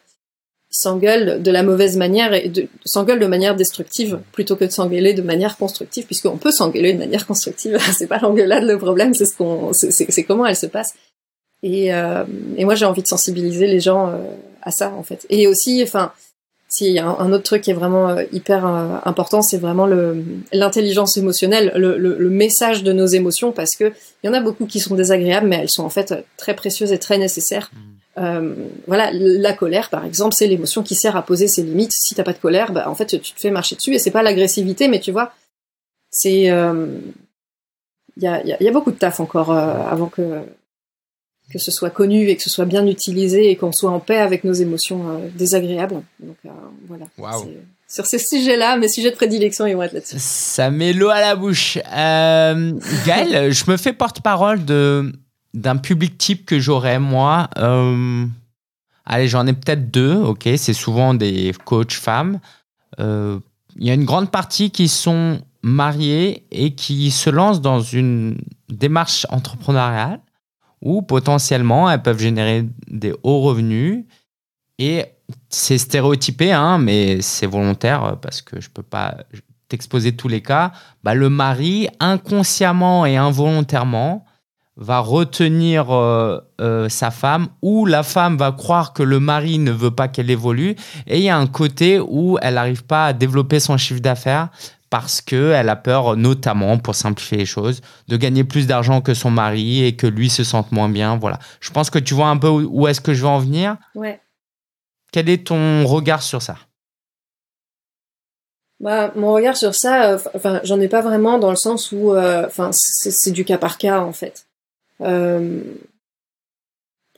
[0.71, 2.51] s'engueulent de la mauvaise manière et
[2.85, 6.99] s'engueulent de manière destructive plutôt que de s'engueuler de manière constructive, puisqu'on peut s'engueuler de
[6.99, 7.77] manière constructive.
[7.97, 10.93] c'est pas l'engueulade le problème, c'est ce qu'on, c'est comment elle se passe.
[11.63, 12.24] Et, euh,
[12.58, 14.17] et moi, j'ai envie de sensibiliser les gens euh,
[14.62, 15.26] à ça, en fait.
[15.30, 16.12] Et aussi, enfin,
[16.80, 21.17] y a un, autre truc qui est vraiment euh, hyper important, c'est vraiment le l'intelligence
[21.17, 23.91] émotionnelle, le, le, le, message de nos émotions, parce que
[24.24, 26.91] il y en a beaucoup qui sont désagréables, mais elles sont en fait très précieuses
[26.91, 27.69] et très nécessaires.
[27.74, 27.78] Mmh.
[28.17, 28.56] Euh,
[28.88, 31.93] voilà, la colère, par exemple, c'est l'émotion qui sert à poser ses limites.
[31.93, 34.12] Si t'as pas de colère, bah, en fait, tu te fais marcher dessus, et c'est
[34.12, 35.32] pas l'agressivité, mais tu vois,
[36.10, 36.52] c'est
[38.17, 40.41] il y a, y, a, y, a, beaucoup de taf encore avant que
[41.51, 44.17] que ce soit connu et que ce soit bien utilisé et qu'on soit en paix
[44.17, 46.01] avec nos émotions euh, désagréables.
[46.19, 46.49] Donc euh,
[46.87, 47.05] voilà.
[47.87, 50.15] Sur ces sujets-là, mes sujets de prédilection, ils vont être là-dessus.
[50.17, 51.77] Ça met l'eau à la bouche.
[51.93, 52.73] Euh,
[53.05, 55.11] Gaël, je me fais porte-parole de
[55.53, 57.49] d'un public type que j'aurais moi.
[57.57, 58.25] Euh,
[59.05, 60.15] allez, j'en ai peut-être deux.
[60.15, 62.39] Ok, c'est souvent des coachs femmes.
[62.97, 68.37] Il y a une grande partie qui sont mariées et qui se lancent dans une
[68.69, 70.19] démarche entrepreneuriale
[70.82, 74.06] où potentiellement elles peuvent générer des hauts revenus.
[74.80, 75.06] Et
[75.50, 79.17] c'est stéréotypé, hein, mais c'est volontaire parce que je peux pas
[79.67, 80.72] t'exposer tous les cas.
[81.04, 84.26] Bah, le mari, inconsciemment et involontairement,
[84.78, 89.72] va retenir euh, euh, sa femme ou la femme va croire que le mari ne
[89.72, 90.76] veut pas qu'elle évolue
[91.08, 94.50] et il y a un côté où elle n'arrive pas à développer son chiffre d'affaires
[94.91, 99.32] parce qu'elle a peur, notamment, pour simplifier les choses, de gagner plus d'argent que son
[99.32, 101.17] mari et que lui se sente moins bien.
[101.17, 101.39] Voilà.
[101.62, 103.77] Je pense que tu vois un peu où est-ce que je veux en venir.
[103.95, 104.19] Ouais.
[105.13, 106.58] Quel est ton regard sur ça?
[108.82, 112.49] Bah, mon regard sur ça, euh, j'en ai pas vraiment dans le sens où, euh,
[112.71, 114.45] c'est du cas par cas en fait.
[114.99, 115.62] Euh,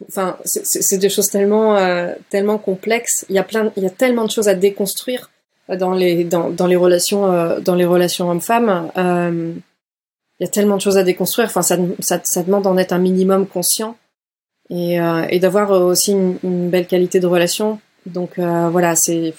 [0.07, 1.75] enfin, c'est des choses tellement,
[2.29, 3.25] tellement complexes.
[3.29, 5.31] Il y a plein, il y a tellement de choses à déconstruire
[5.69, 8.91] dans les dans, dans les relations euh, dans les relations hommes-femmes.
[8.97, 9.53] Euh,
[10.39, 11.47] il y a tellement de choses à déconstruire.
[11.47, 13.95] Enfin, ça, ça, ça demande d'en être un minimum conscient
[14.69, 17.79] et, euh, et d'avoir aussi une, une, belle qualité de relation.
[18.05, 19.33] Donc voilà, c'est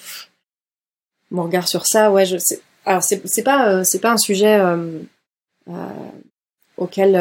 [1.29, 2.11] mon regard sur ça.
[2.11, 2.61] Ouais, je sais.
[2.85, 4.59] Alors c'est c'est pas c'est pas un sujet
[6.77, 7.13] auquel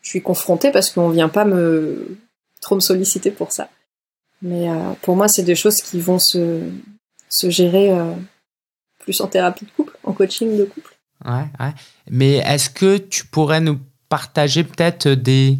[0.00, 2.16] je suis confrontée parce qu'on vient pas me
[2.60, 3.68] trop me solliciter pour ça.
[4.42, 4.68] Mais
[5.02, 6.60] pour moi, c'est des choses qui vont se
[7.34, 8.14] se gérer euh,
[9.00, 10.96] plus en thérapie de couple, en coaching de couple.
[11.24, 11.74] Ouais, ouais.
[12.10, 15.58] Mais est-ce que tu pourrais nous partager peut-être des.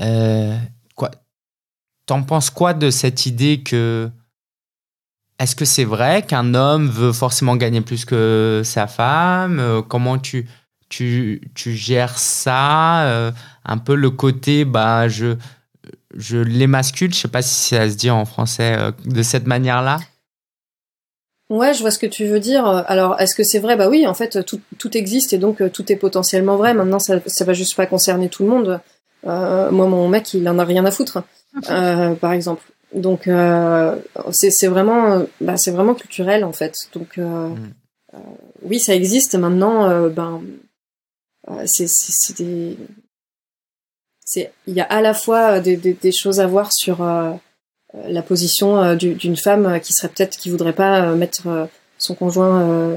[0.00, 0.56] Euh,
[0.94, 1.10] quoi
[2.06, 4.10] T'en penses quoi de cette idée que.
[5.38, 10.18] Est-ce que c'est vrai qu'un homme veut forcément gagner plus que sa femme euh, Comment
[10.18, 10.48] tu,
[10.88, 13.32] tu, tu gères ça
[13.64, 15.36] Un peu le côté, bah, je,
[16.14, 19.98] je l'émascule, je sais pas si ça se dit en français de cette manière-là.
[21.52, 22.66] Ouais, je vois ce que tu veux dire.
[22.66, 23.76] Alors, est-ce que c'est vrai?
[23.76, 26.72] Bah oui, en fait, tout, tout, existe et donc euh, tout est potentiellement vrai.
[26.72, 28.80] Maintenant, ça, ça va juste pas concerner tout le monde.
[29.26, 31.22] Euh, moi, mon mec, il en a rien à foutre,
[31.68, 32.62] euh, par exemple.
[32.94, 33.96] Donc, euh,
[34.30, 36.74] c'est vraiment, bah, c'est vraiment culturel en fait.
[36.94, 37.74] Donc, euh, mm.
[38.14, 38.18] euh,
[38.62, 39.34] oui, ça existe.
[39.34, 40.40] Maintenant, ben,
[41.66, 42.78] c'est des,
[44.24, 47.32] c'est, il y a à la fois des, des, des choses à voir sur euh,
[48.08, 52.96] la position euh, d'une femme euh, qui serait peut-être qui voudrait pas mettre son conjoint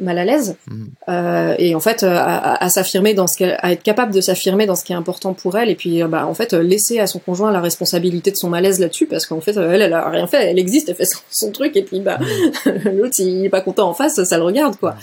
[0.00, 1.56] mal à l'aise mm.
[1.58, 4.92] et en fait à, s'affirmer dans ce à être capable de s'affirmer dans ce qui
[4.94, 8.30] est important pour elle et puis bah en fait laisser à son conjoint la responsabilité
[8.30, 10.94] de son malaise là-dessus parce qu'en fait elle elle a rien fait elle existe elle
[10.94, 12.88] fait son, truc et puis bah mm.
[12.96, 14.96] l'autre il est pas content en face ça le regarde quoi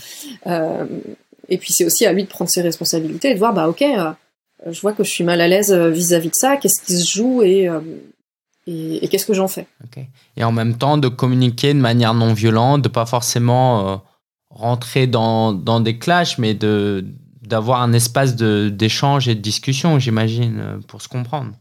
[0.47, 0.85] euh,
[1.47, 3.83] et puis c'est aussi à lui de prendre ses responsabilités et de voir bah ok
[4.65, 7.43] je vois que je suis mal à l'aise vis-à-vis de ça qu'est-ce qui se joue
[7.43, 7.69] et
[8.65, 9.67] et, qu'est-ce que j'en fais?
[10.37, 13.95] Et en même temps, de communiquer de manière non violente, de pas forcément euh,
[14.49, 17.05] rentrer dans, dans, des clashs, mais de
[17.41, 21.51] d'avoir un espace d'échange et de discussion, j'imagine, euh, pour se comprendre.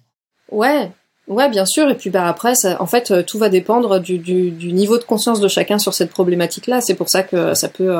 [0.52, 0.92] Ouais,
[1.26, 1.90] ouais, bien sûr.
[1.90, 4.96] Et puis bah après, ça, en fait, euh, tout va dépendre du, du, du, niveau
[4.96, 6.80] de conscience de chacun sur cette problématique-là.
[6.80, 7.92] C'est pour ça que ça peut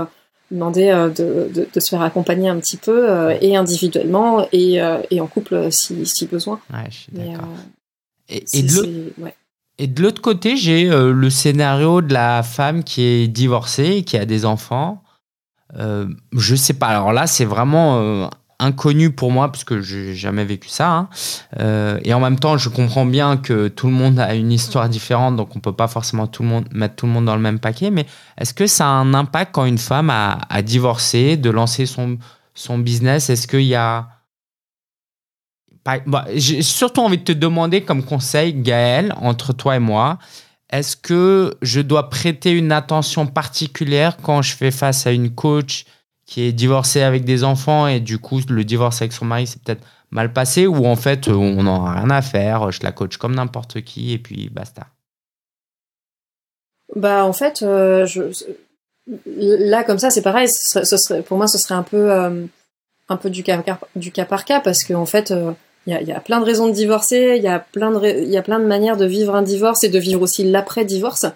[0.53, 5.73] demander de, de, se faire accompagner un petit peu et individuellement et, et en couple
[5.73, 6.61] si, si besoin.
[6.73, 7.49] Ouais, je suis d'accord.
[8.29, 9.13] Et, et, de
[9.79, 14.25] et, de l'autre côté, j'ai le scénario de la femme qui est divorcée, qui a
[14.25, 15.03] des enfants.
[15.79, 16.07] Euh,
[16.37, 16.89] je sais pas.
[16.89, 18.31] Alors là, c'est vraiment
[18.63, 20.91] inconnu pour moi parce que j'ai jamais vécu ça.
[20.91, 21.09] Hein.
[21.59, 24.89] Euh, et en même temps, je comprends bien que tout le monde a une histoire
[24.89, 27.43] différente, donc on peut pas forcément tout le monde mettre tout le monde dans le
[27.43, 27.91] même paquet.
[27.91, 28.07] Mais
[28.39, 32.19] est-ce que ça a un impact quand une femme a, divorcé, de lancer son
[32.55, 33.31] son business?
[33.31, 34.09] Est-ce qu'il y a
[35.85, 40.19] bah, j'ai surtout envie de te demander comme conseil, Gaël, entre toi et moi,
[40.71, 45.85] est-ce que je dois prêter une attention particulière quand je fais face à une coach
[46.25, 49.59] qui est divorcée avec des enfants et du coup le divorce avec son mari s'est
[49.63, 53.19] peut-être mal passé ou en fait on n'en a rien à faire, je la coach
[53.19, 54.87] comme n'importe qui et puis basta?
[56.95, 58.07] Bah en fait, euh,
[59.27, 60.49] là comme ça c'est pareil,
[61.27, 62.47] pour moi ce serait un peu euh,
[63.09, 63.63] un peu du cas,
[63.97, 65.53] du cas par cas parce qu'en en fait euh,
[65.87, 68.37] il y, a, plein de raisons de divorcer, il y a plein de il y
[68.37, 71.27] a plein de manières de vivre un divorce et de vivre aussi l'après divorce.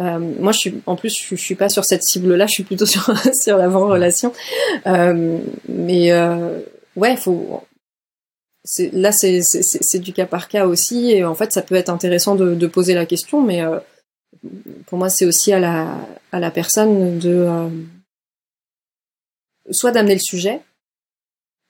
[0.00, 2.46] Euh, moi, je suis, en plus, je, suis pas sur cette cible-là.
[2.46, 4.32] Je suis plutôt sur sur l'avant relation.
[4.86, 5.38] Euh,
[5.68, 6.60] mais euh,
[6.96, 7.62] ouais, faut.
[8.92, 12.34] Là, c'est c'est du cas par cas aussi, et en fait, ça peut être intéressant
[12.34, 13.78] de, de poser la question, mais euh,
[14.86, 15.96] pour moi, c'est aussi à la
[16.30, 17.68] à la personne de euh,
[19.70, 20.60] soit d'amener le sujet,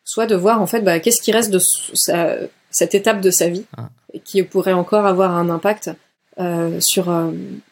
[0.05, 1.61] soit de voir en fait bah, qu'est-ce qui reste de
[1.95, 2.37] sa,
[2.71, 3.89] cette étape de sa vie ah.
[4.25, 5.91] qui pourrait encore avoir un impact
[6.41, 7.31] euh, sur euh,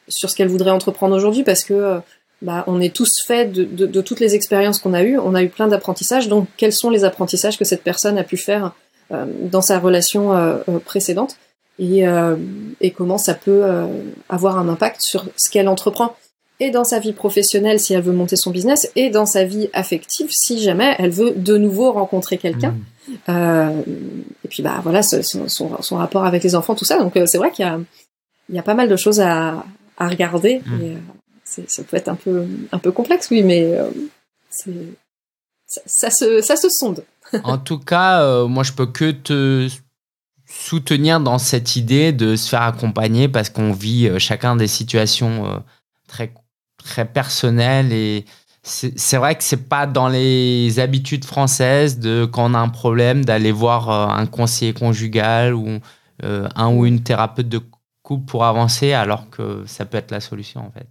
[0.09, 1.99] sur ce qu'elle voudrait entreprendre aujourd'hui parce que euh,
[2.43, 5.19] bah, on est tous faits de, de, de toutes les expériences qu'on a eues.
[5.19, 6.29] On a eu plein d'apprentissages.
[6.29, 8.73] Donc, quels sont les apprentissages que cette personne a pu faire
[9.11, 11.37] dans sa relation précédente
[11.81, 12.05] et,
[12.81, 13.65] et, comment ça peut
[14.29, 16.15] avoir un impact sur ce qu'elle entreprend?
[16.61, 19.69] Et dans sa vie professionnelle si elle veut monter son business et dans sa vie
[19.73, 22.77] affective si jamais elle veut de nouveau rencontrer quelqu'un.
[23.27, 23.33] Mmh.
[24.45, 26.99] et puis bah voilà son, son, son, rapport avec les enfants, tout ça.
[26.99, 27.81] Donc c'est vrai qu'il y a
[28.51, 29.65] il y a pas mal de choses à,
[29.97, 30.61] à regarder.
[30.67, 30.83] Mmh.
[30.83, 33.91] Et, euh, ça peut être un peu, un peu complexe, oui, mais euh,
[34.51, 34.71] ça,
[35.87, 37.05] ça, se, ça se sonde.
[37.45, 39.69] en tout cas, euh, moi, je peux que te
[40.47, 45.63] soutenir dans cette idée de se faire accompagner parce qu'on vit chacun des situations
[46.09, 46.33] très,
[46.91, 48.25] très personnelles et
[48.63, 53.25] c'est vrai que c'est pas dans les habitudes françaises de quand on a un problème
[53.25, 55.81] d'aller voir un conseiller conjugal ou
[56.23, 57.63] un ou une thérapeute de
[58.19, 60.89] pour avancer alors que ça peut être la solution en fait.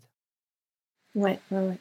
[1.16, 1.80] Ouais, ouais, ouais.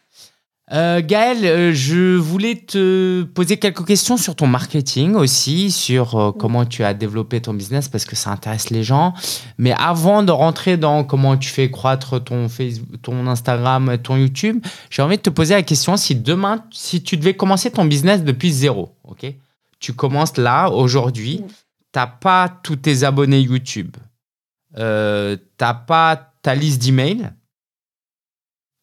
[0.73, 6.33] Euh, Gaël, euh, je voulais te poser quelques questions sur ton marketing aussi, sur euh,
[6.33, 9.15] comment tu as développé ton business parce que ça intéresse les gens.
[9.57, 14.63] Mais avant de rentrer dans comment tu fais croître ton Facebook, ton Instagram, ton YouTube,
[14.91, 18.23] j'ai envie de te poser la question si demain, si tu devais commencer ton business
[18.23, 19.27] depuis zéro, ok
[19.81, 21.55] Tu commences là aujourd'hui, tu
[21.93, 23.97] t'as pas tous tes abonnés YouTube,
[24.77, 27.31] euh, t'as pas ta liste d'emails,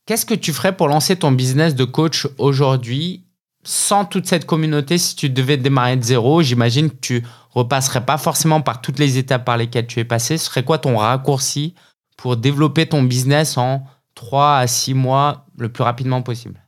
[0.06, 3.26] qu'est-ce que tu ferais pour lancer ton business de coach aujourd'hui
[3.64, 6.42] sans toute cette communauté si tu devais démarrer de zéro?
[6.42, 10.38] J'imagine que tu repasserais pas forcément par toutes les étapes par lesquelles tu es passé.
[10.38, 11.74] Ce serait quoi ton raccourci
[12.18, 16.62] pour développer ton business en 3 à 6 mois le plus rapidement possible?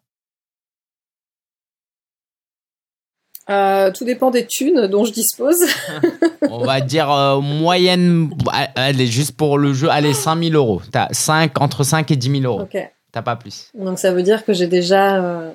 [3.50, 5.64] Euh, tout dépend des thunes dont je dispose.
[6.50, 8.30] On va dire euh, moyenne,
[8.76, 10.82] allez, juste pour le jeu, allez, 5000 euros.
[10.92, 12.64] T'as 5, entre 5 et 10 000 euros.
[12.64, 12.78] Ok.
[13.18, 13.72] T'as pas plus.
[13.74, 15.50] Donc ça veut dire que j'ai déjà, euh,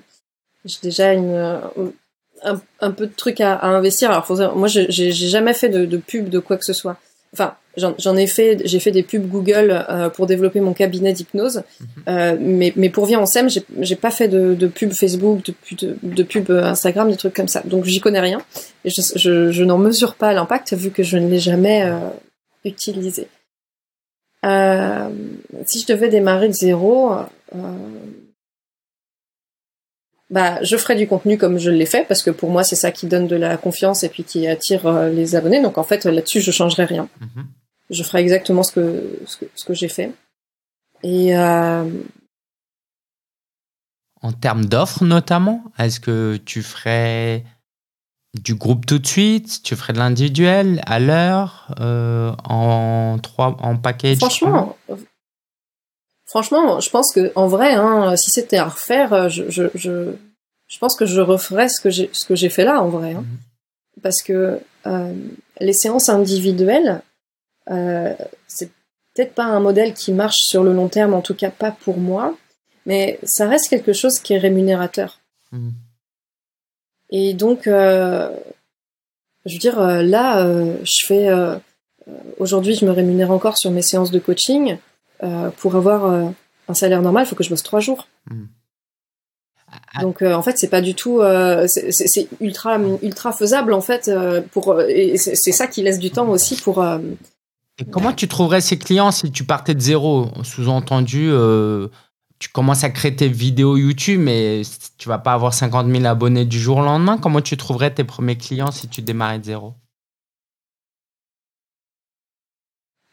[0.64, 1.60] j'ai déjà une,
[2.42, 4.10] un, un, peu de trucs à, à investir.
[4.10, 6.96] Alors faut, moi, j'ai jamais fait de, de pub de quoi que ce soit.
[7.32, 11.62] Enfin, J'en ai fait, j'ai fait des pubs Google euh, pour développer mon cabinet d'hypnose,
[11.80, 11.86] mhm.
[12.08, 15.54] euh, mais, mais pour Viens en SEM, j'ai pas fait de, de pub Facebook, de,
[15.76, 17.62] de, de, pub Instagram, des trucs comme ça.
[17.64, 18.42] Donc j'y connais rien.
[18.84, 21.98] Et je, je, je n'en mesure pas l'impact vu que je ne l'ai jamais euh,
[22.64, 23.28] utilisé.
[24.44, 25.08] Euh,
[25.64, 27.22] si je devais démarrer de zéro, euh,
[30.30, 32.90] bah, je ferai du contenu comme je l'ai fait parce que pour moi c'est ça
[32.90, 35.60] qui donne de la confiance et puis qui attire les abonnés.
[35.62, 37.08] Donc en fait là-dessus je changerai rien.
[37.20, 37.46] Mhm
[37.92, 39.20] je ferai exactement ce que,
[39.54, 40.12] ce que, j'ai fait.
[41.02, 41.84] Et euh,
[44.20, 47.44] en termes d'offres notamment, est-ce que tu ferais
[48.34, 49.62] du groupe tout de suite?
[49.62, 54.18] Tu ferais de l'individuel à l'heure euh, en trois en package?
[54.18, 54.76] Franchement,
[56.32, 60.96] franchement, je pense que en vrai, hein, si c'était à refaire, je, je, je, pense
[60.96, 63.20] que je referais ce que j'ai ce que j'ai fait là en vrai, hein.
[63.20, 64.02] mhm.
[64.02, 65.14] parce que euh,
[65.60, 67.02] les séances individuelles,
[67.70, 68.14] euh,
[68.48, 68.70] c'est
[69.12, 71.98] peut-être pas un modèle qui marche sur le long terme, en tout cas pas pour
[71.98, 72.34] moi,
[72.86, 75.20] mais ça reste quelque chose qui est rémunérateur.
[75.50, 75.68] Mmh.
[77.10, 78.32] Et donc, je
[79.44, 80.46] veux dire, là,
[80.82, 81.28] je fais.
[82.38, 84.78] Aujourd'hui, je me rémunère encore sur mes séances de coaching.
[85.58, 86.32] Pour avoir
[86.68, 88.08] un salaire normal, il faut que je bosse trois jours.
[88.30, 88.44] Mmh.
[89.94, 90.02] Ah.
[90.02, 94.08] Donc euh, en fait c'est pas du tout euh, c'est ultra ultra faisable en fait
[94.08, 96.84] euh, pour et c'est ça qui laisse du temps aussi pour
[97.78, 100.28] et comment tu trouverais ces clients si tu partais de zéro?
[100.42, 101.30] Sous-entendu
[102.38, 104.60] tu commences à créer tes vidéos YouTube mais
[104.98, 108.04] tu vas pas avoir 50 000 abonnés du jour au lendemain comment tu trouverais tes
[108.04, 109.74] premiers clients si tu démarrais de zéro?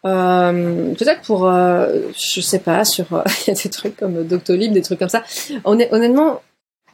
[0.04, 3.06] Peut-être pour je sais pas sur
[3.48, 5.24] il y a des trucs comme Doctolib des trucs comme ça
[5.66, 6.42] honnêtement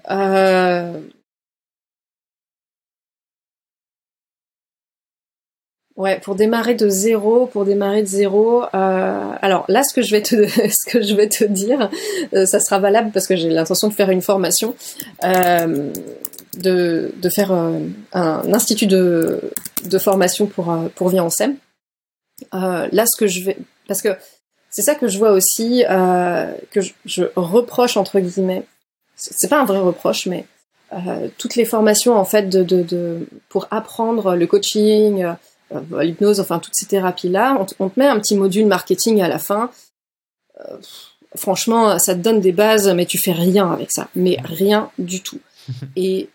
[0.10, 0.92] euh,
[5.96, 8.64] ouais, pour démarrer de zéro, pour démarrer de zéro.
[8.74, 9.32] Euh...
[9.42, 11.90] Alors là, ce que je vais te, ce que je vais te dire,
[12.34, 14.76] euh, ça sera valable parce que j'ai l'intention de faire une formation,
[15.24, 15.92] euh,
[16.58, 17.80] de, de faire euh,
[18.14, 19.42] un institut de,
[19.86, 21.56] de formation pour pour Via en SEM.
[22.52, 23.58] Là, ce que je vais,
[23.88, 24.10] parce que
[24.70, 25.84] c'est ça que je vois aussi,
[26.72, 28.66] que je, je reproche entre guillemets
[29.16, 30.46] c'est pas un vrai reproche, mais
[30.94, 35.24] euh, toutes les formations en fait de, de, de pour apprendre le coaching,
[35.72, 39.28] euh, l'hypnose, enfin toutes ces thérapies là, on, te met un petit module marketing à
[39.28, 39.72] la fin.
[40.60, 40.78] Euh,
[41.36, 45.22] franchement, ça te donne des bases, mais tu fais rien avec ça, mais rien du
[45.22, 45.40] tout.
[45.96, 46.30] Et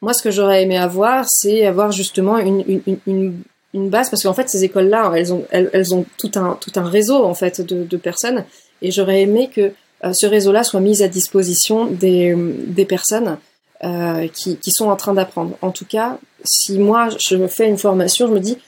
[0.00, 3.42] moi, ce que j'aurais aimé avoir, c'est avoir justement une, une, une,
[3.74, 6.72] une base, parce qu'en fait, ces écoles-là, elles ont, elles, elles, ont tout un, tout
[6.76, 8.44] un réseau en fait de, de personnes,
[8.82, 9.72] et j'aurais aimé que
[10.04, 12.34] euh, ce réseau-là soit mis à disposition des,
[12.66, 13.38] des personnes
[13.84, 15.56] euh, qui, qui, sont en train d'apprendre.
[15.62, 18.58] En tout cas, si moi je fais une formation, je me dis,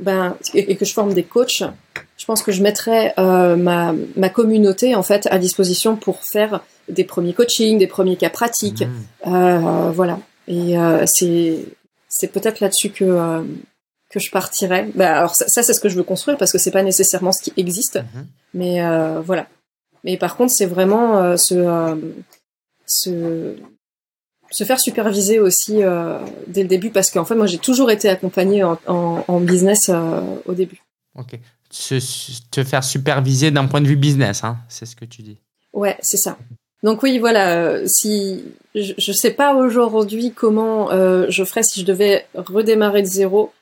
[0.00, 1.62] ben, et que je forme des coachs,
[2.16, 6.60] je pense que je mettrai euh, ma, ma communauté en fait à disposition pour faire
[6.88, 9.34] des premiers coachings, des premiers cas pratiques, mmh.
[9.34, 10.18] euh, voilà.
[10.48, 11.64] Et euh, c'est
[12.08, 13.42] c'est peut-être là-dessus que euh,
[14.12, 14.88] que je partirais.
[14.94, 17.32] Ben, alors ça, ça c'est ce que je veux construire parce que c'est pas nécessairement
[17.32, 18.20] ce qui existe, mmh.
[18.54, 19.48] mais euh, voilà.
[20.04, 21.94] Mais par contre, c'est vraiment euh, se, euh,
[22.86, 23.56] se,
[24.50, 28.08] se faire superviser aussi euh, dès le début, parce qu'en fait, moi, j'ai toujours été
[28.08, 29.90] accompagnée en, en, en business
[30.46, 30.82] au début.
[31.16, 31.38] Ok.
[31.70, 31.98] Se,
[32.50, 35.38] te faire superviser d'un point de vue business, hein, c'est ce que tu dis.
[35.72, 36.36] Ouais, c'est ça.
[36.82, 37.86] Donc oui, voilà.
[37.86, 38.44] si
[38.74, 43.52] je, je sais pas aujourd'hui comment je ferais si je devais redémarrer de zéro.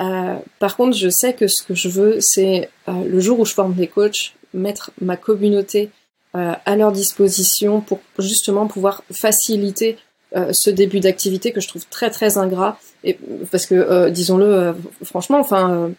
[0.00, 3.52] Euh, par contre, je sais que ce que je veux, c'est le jour où je
[3.52, 5.90] forme des coachs, mettre ma communauté
[6.36, 9.96] euh, à leur disposition pour justement pouvoir faciliter
[10.36, 12.78] euh, ce début d'activité que je trouve très très ingrat.
[13.02, 13.18] Et
[13.50, 14.74] parce que euh, disons-le
[15.04, 15.90] franchement enfin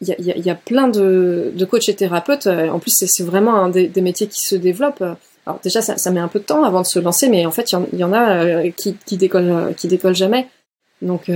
[0.00, 3.22] il y a, y, y, a, plein de, de coachs et thérapeutes en plus c'est
[3.22, 5.04] vraiment un des, des, métiers qui se développent.
[5.46, 7.50] Alors déjà ça, ça, met un peu de temps avant de se lancer mais en
[7.50, 10.48] fait il y, en a qui, qui décollent qui décollent jamais.
[11.02, 11.30] Donc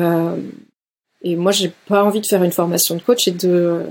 [1.23, 3.85] et moi j'ai pas envie de faire une formation de coach et de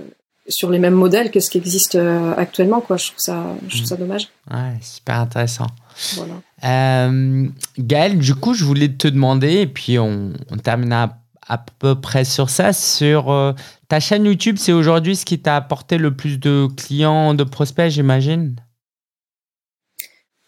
[0.49, 2.81] sur les mêmes modèles que ce qui existe euh, actuellement.
[2.81, 2.97] Quoi.
[2.97, 3.99] Je, trouve ça, je trouve ça mm.
[3.99, 4.27] dommage.
[4.49, 5.67] Ouais, super intéressant.
[6.15, 6.33] Voilà.
[6.63, 7.47] Euh,
[7.77, 11.17] Gaël, du coup, je voulais te demander, et puis on, on terminera
[11.47, 13.53] à peu près sur ça, sur euh,
[13.87, 17.89] ta chaîne YouTube, c'est aujourd'hui ce qui t'a apporté le plus de clients, de prospects,
[17.89, 18.55] j'imagine?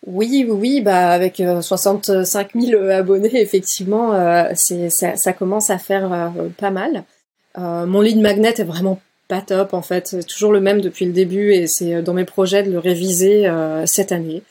[0.08, 4.14] Oui, oui, bah avec 65 000 abonnés, effectivement,
[4.56, 7.04] c'est ça, ça, commence à faire pas mal.
[7.58, 11.14] mon lead magnet est vraiment pas top en fait, c'est toujours le même depuis le
[11.14, 14.44] début et c'est euh, dans mes projets de le réviser euh, cette année.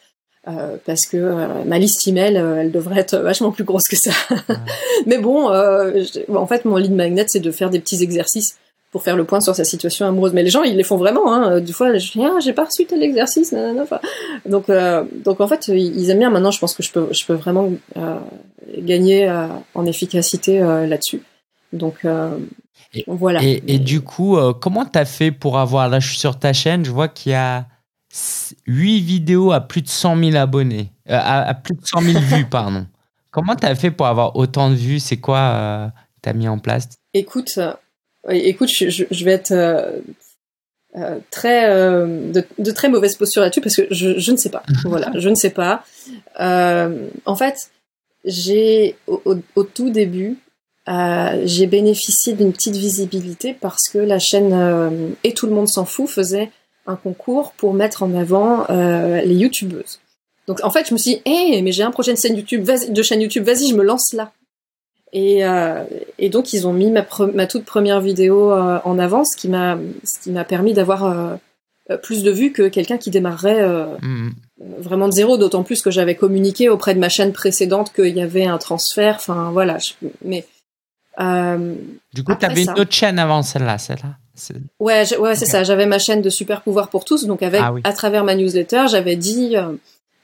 [0.46, 4.12] Euh, parce que euh, ma liste email, elle devrait être vachement plus grosse que ça.
[5.07, 8.57] Mais bon, en fait, mon lead magnet, c'est de faire des petits exercices
[8.91, 10.32] pour faire le point sur sa situation amoureuse.
[10.32, 11.32] Mais les gens, ils les font vraiment.
[11.32, 11.61] Hein.
[11.61, 13.55] Du fois, je dis, ah, j'ai pas reçu tel exercice.
[14.47, 14.66] donc,
[15.24, 16.30] donc en fait, ils aiment bien.
[16.30, 17.70] Maintenant, je pense que je peux, je peux vraiment
[18.78, 19.30] gagner
[19.74, 21.22] en efficacité là-dessus.
[21.72, 22.05] Donc,
[22.95, 23.41] et, voilà.
[23.43, 26.53] Et, du coup, euh, comment tu as fait pour avoir, là je suis sur ta
[26.53, 27.66] chaîne, je vois qu'il y a
[28.66, 32.47] 8 vidéos à plus de 100 000 abonnés, euh, à, plus de 100 000 vues,
[32.47, 32.86] pardon.
[33.30, 35.01] Comment tu as fait pour avoir autant de vues?
[35.01, 35.89] C'est quoi euh,
[36.22, 36.89] tu as mis en place?
[37.12, 37.61] Écoute,
[38.31, 39.55] écoute je, vais être
[41.31, 44.62] très de, très mauvaise posture là-dessus parce que je, ne sais pas.
[44.85, 45.85] voilà, je ne sais pas.
[46.39, 47.70] en fait,
[48.24, 50.39] j'ai au, tout début,
[50.89, 55.68] euh, j'ai bénéficié d'une petite visibilité parce que la chaîne euh, Et tout le monde
[55.68, 56.51] s'en fout faisait
[56.87, 60.01] un concours pour mettre en avant euh, les youtubeuses.
[60.47, 63.03] Donc en fait, je me suis dit, hey, mais j'ai un prochain chaîne YouTube, de
[63.03, 64.33] chaîne YouTube, vas-y, je me lance là.
[65.13, 65.43] Et,
[66.19, 69.79] et donc ils ont mis ma, ma toute première vidéo en avant, ce qui m'a
[70.05, 71.39] ce qui m'a permis d'avoir
[72.03, 73.67] plus de vues que quelqu'un qui démarrerait
[74.03, 74.31] mmh.
[74.79, 78.21] vraiment de zéro, d'autant plus que j'avais communiqué auprès de ma chaîne précédente qu'il y
[78.21, 79.17] avait un transfert.
[79.17, 79.79] Enfin voilà,
[80.23, 80.45] mais
[81.21, 81.75] euh,
[82.15, 84.17] du coup, tu avais une autre chaîne avant celle-là, celle-là.
[84.79, 85.65] Ouais, ouais, c'est ça.
[85.65, 88.85] J'avais ma chaîne de super pouvoir pour tous, donc avec ah à travers ma newsletter,
[88.89, 89.73] j'avais dit euh,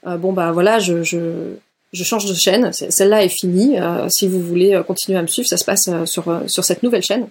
[0.07, 1.55] euh, bon bah voilà, je, je
[1.95, 2.71] je change de chaîne.
[2.73, 3.77] Celle-là est finie.
[4.09, 7.27] si vous voulez continuer à me suivre, ça se passe sur sur cette nouvelle chaîne.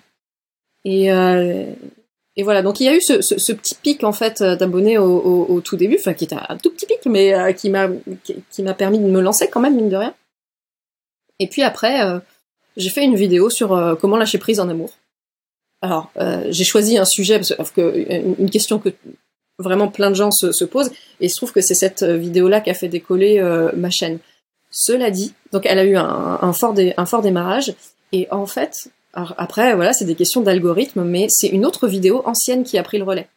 [0.84, 1.10] Et
[2.42, 5.96] voilà, donc il y a eu ce, petit pic en fait d'abonnés au, tout début,
[5.98, 7.88] enfin qui était un tout petit pic, mais qui m'a
[8.50, 10.14] qui, m'a permis de me lancer quand même mine de rien.
[11.38, 12.00] Et puis après,
[12.76, 14.92] j'ai fait une vidéo sur euh, comment lâcher prise en amour.
[15.80, 18.88] Alors, euh, j'ai choisi un sujet parce une question que
[19.58, 20.90] vraiment plein de gens se, se posent,
[21.20, 24.18] et il se trouve que c'est cette vidéo-là qui a fait décoller euh, ma chaîne.
[24.76, 27.72] Cela dit, donc elle a eu un, un, fort, un fort démarrage,
[28.10, 32.64] et en fait, après, voilà, c'est des questions d'algorithme, mais c'est une autre vidéo ancienne
[32.64, 33.28] qui a pris le relais.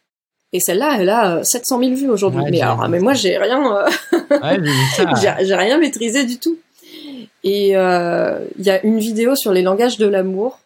[0.52, 2.42] Et celle-là, elle a 700 000 vues aujourd'hui.
[2.50, 4.58] mais alors, mais moi, j'ai rien, ouais,
[5.44, 6.56] j'ai rien maîtrisé du tout.
[7.44, 10.58] Et euh, il y a une vidéo sur les langages de l'amour.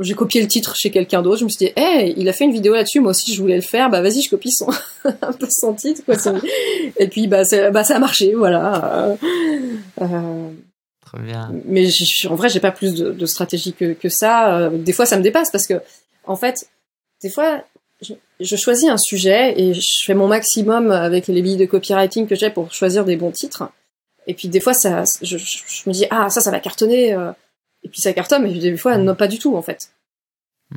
[0.00, 1.38] J'ai copié le titre chez quelqu'un d'autre.
[1.38, 3.00] Je me suis dit, hey, il a fait une vidéo là-dessus.
[3.00, 3.90] Moi aussi, je voulais le faire.
[3.90, 4.68] Bah vas-y, je copie son
[5.04, 6.02] un peu son titre.
[6.04, 6.14] Quoi.
[6.98, 7.42] Et puis bah,
[7.72, 9.16] bah ça a marché, voilà.
[10.00, 10.50] Euh,
[11.04, 11.52] Très bien.
[11.64, 11.88] Mais
[12.28, 14.56] en vrai, j'ai pas plus de, de stratégie que, que ça.
[14.56, 15.80] Euh, des fois, ça me dépasse parce que,
[16.24, 16.68] en fait,
[17.22, 17.64] des fois,
[18.00, 22.26] je, je, choisis un sujet et je fais mon maximum avec les billes de copywriting
[22.26, 23.64] que j'ai pour choisir des bons titres.
[24.28, 25.36] Et puis des fois, ça, je,
[25.86, 27.16] me dis ah ça, ça va cartonner.
[27.88, 27.88] Euh.
[27.88, 29.90] et puis ça cartonne, mais des fois, non pas du tout en fait.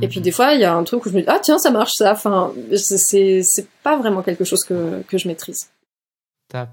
[0.01, 1.57] Et puis des fois, il y a un truc où je me dis ah tiens,
[1.57, 2.13] ça marche ça.
[2.13, 5.69] Enfin, c'est c'est pas vraiment quelque chose que que je maîtrise.
[6.47, 6.69] Top.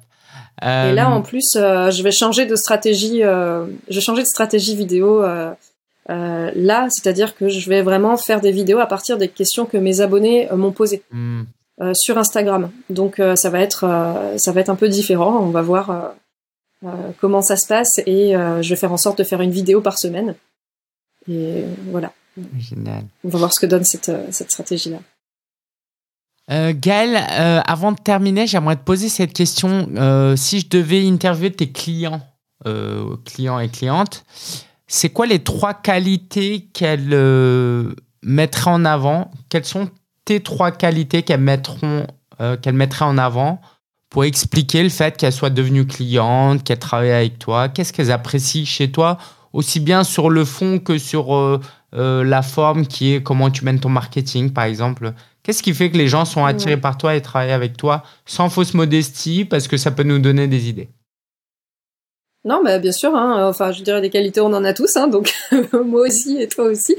[0.62, 3.20] Et là, en euh, plus, euh, je vais changer de stratégie.
[3.20, 5.22] je vais changer de stratégie vidéo.
[6.08, 10.00] là, c'est-à-dire que je vais vraiment faire des vidéos à partir des questions que mes
[10.00, 11.42] abonnés m'ont posées hmm.
[11.94, 12.70] sur Instagram.
[12.88, 13.84] Donc ça va être
[14.36, 15.40] ça va être un peu différent.
[15.40, 16.08] On va voir euh,
[17.20, 19.80] comment ça se passe et euh, je vais faire en sorte de faire une vidéo
[19.80, 20.34] par semaine.
[21.28, 22.12] Et voilà.
[22.58, 23.04] Génial.
[23.24, 24.98] On va voir ce que donne cette, euh, cette stratégie-là.
[26.50, 27.16] Euh, Gaël,
[27.66, 29.86] avant de terminer, j'aimerais te poser cette question.
[30.36, 32.22] si je devais interviewer tes clients,
[33.26, 34.24] clients et clientes,
[34.86, 39.30] c'est quoi les trois qualités qu'elles mettraient en avant?
[39.50, 39.90] Quelles sont
[40.24, 42.06] tes trois qualités qu'elles mettront,
[42.62, 43.60] qu'elles mettraient en avant?
[44.10, 48.64] Pour expliquer le fait qu'elle soit devenue cliente, qu'elle travaille avec toi Qu'est-ce qu'elles apprécient
[48.64, 49.18] chez toi,
[49.52, 51.60] aussi bien sur le fond que sur euh,
[51.94, 55.12] euh, la forme qui est comment tu mènes ton marketing, par exemple.
[55.42, 58.50] Qu'est-ce qui fait que les gens sont attirés par toi et travaillent avec toi sans
[58.50, 60.90] fausse modestie parce que ça peut nous donner des idées?
[62.48, 63.14] Non, bah bien sûr.
[63.14, 63.46] Hein.
[63.46, 65.34] Enfin, je dirais des qualités, on en a tous, hein, donc
[65.72, 66.96] moi aussi et toi aussi.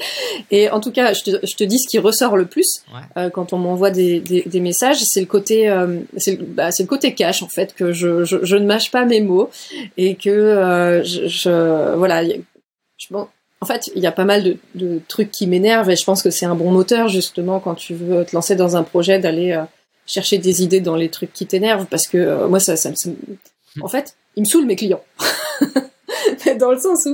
[0.51, 2.83] Et en tout cas, je te, je te dis ce qui ressort le plus
[3.17, 6.85] euh, quand on m'envoie des, des, des, messages, c'est le côté, euh, c'est bah, le
[6.85, 9.49] côté cash en fait que je, je, je, ne mâche pas mes mots
[9.97, 12.23] et que euh, je, je, voilà.
[12.23, 13.27] Je, bon,
[13.61, 16.21] en fait, il y a pas mal de, de trucs qui m'énervent et je pense
[16.21, 19.59] que c'est un bon moteur justement quand tu veux te lancer dans un projet d'aller
[20.05, 23.09] chercher des idées dans les trucs qui t'énervent parce que moi ça, ça, ça,
[23.81, 25.03] en fait ils me saoulent mes clients.
[26.59, 27.07] dans le sens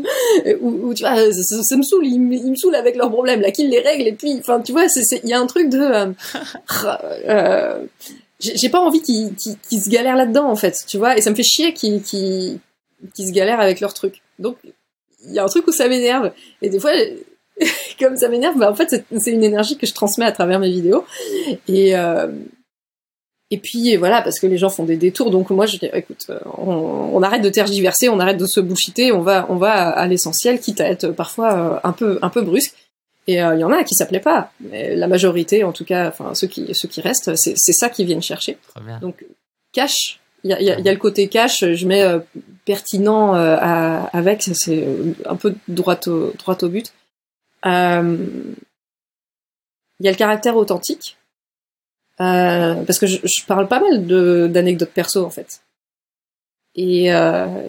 [0.62, 3.80] où, tu vois, ça, me saoule, ils, me saoulent avec leurs problèmes, là, qu'ils les
[3.80, 4.86] règlent, et puis, enfin, tu vois,
[5.24, 6.14] il y a un truc de, euh,
[7.28, 7.86] euh,
[8.40, 11.44] j'ai pas envie qu'ils se galèrent là-dedans, en fait, tu vois, et ça me fait
[11.44, 12.00] chier qu'ils
[13.18, 14.22] se galèrent avec leurs trucs.
[14.38, 14.58] Donc,
[15.28, 16.92] il y a un truc où ça m'énerve, et des fois,
[18.00, 20.70] comme ça m'énerve, bah, en fait, c'est une énergie que je transmets à travers mes
[20.70, 21.06] vidéos,
[21.68, 22.28] et, euh,
[23.56, 26.26] et puis voilà, parce que les gens font des détours, donc moi je dis écoute,
[26.30, 30.06] euh, on, arrête de tergiverser, on arrête de se bullshiter, on va on va à
[30.08, 32.76] l'essentiel, quitte à être parfois euh, un peu un peu brusque.
[33.28, 36.10] Et euh, il y en a qui s'appelaient pas, mais la majorité, en tout cas,
[36.10, 38.58] enfin ceux qui ceux qui restent, c'est c'est ça qu'ils viennent chercher.
[38.99, 39.26] Donc
[39.72, 42.03] cash, il y a, y, a, y a le côté cash, je mets
[42.66, 44.86] pertinent avec, c'est
[45.26, 46.91] un peu droit au droit au but.
[47.64, 47.70] Il
[50.01, 51.16] y a le caractère authentique
[52.22, 54.05] euh, parce que je, je, parle pas mal
[54.51, 55.61] d'anecdotes perso en fait.
[56.76, 57.68] Et, euh,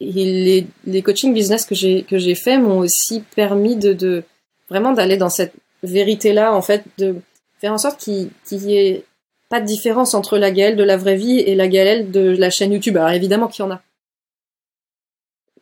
[0.00, 4.24] et les, les coaching business que j'ai que j'ai fait m'ont aussi permis de, de
[4.68, 7.16] vraiment d'aller dans cette vérité là en fait, de
[7.58, 9.04] faire en sorte qu'il y ait
[9.48, 12.50] pas de différence entre la Gaëlle de la vraie vie et la Gaëlle de la
[12.50, 12.96] chaîne YouTube.
[12.96, 13.82] Alors évidemment qu'il y en a,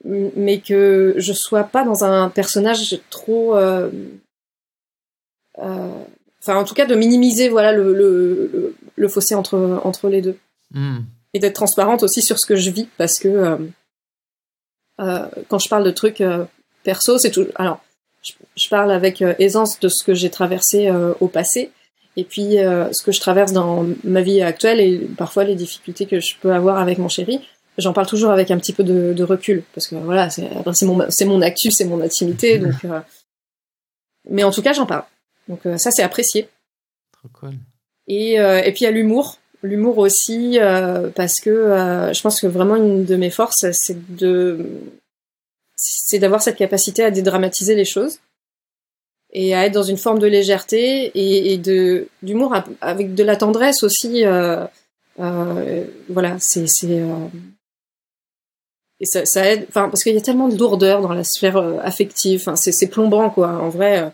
[0.04, 3.90] mais que je sois pas dans un personnage trop euh,
[5.58, 6.04] euh,
[6.42, 10.36] enfin en tout cas de minimiser voilà le, le, le fossé entre entre les deux
[10.74, 10.98] hmm.
[11.34, 13.56] et d'être transparente aussi sur ce que je vis parce que euh,
[15.00, 16.44] euh, quand je parle de trucs euh,
[16.82, 17.80] perso c'est tout alors
[18.22, 21.72] je, je, parle avec aisance de ce que j'ai traversé au passé
[22.14, 26.20] Et puis, ce que je traverse dans ma vie actuelle et parfois les difficultés que
[26.20, 27.40] je peux avoir avec mon chéri,
[27.78, 30.48] j'en parle toujours avec un petit peu de, recul parce que voilà, c'est
[30.84, 32.74] mon c'est mon actu, c'est mon intimité, donc.
[34.30, 35.02] mais en tout cas, j'en parle.
[35.48, 36.48] Donc ça, c'est apprécié.
[37.12, 37.54] Trop cool.
[38.06, 42.40] Et, et puis il y a l'humour l'humour aussi euh, parce que euh, je pense
[42.40, 44.66] que vraiment une de mes forces c'est de
[45.76, 48.18] c'est d'avoir cette capacité à dédramatiser les choses
[49.32, 53.36] et à être dans une forme de légèreté et, et de d'humour avec de la
[53.36, 54.64] tendresse aussi euh,
[55.20, 57.02] euh voilà c'est c'est
[59.00, 61.56] et ça, ça aide enfin parce qu'il y a tellement de lourdeur dans la sphère
[61.82, 64.12] affective enfin c'est c'est plombant quoi en vrai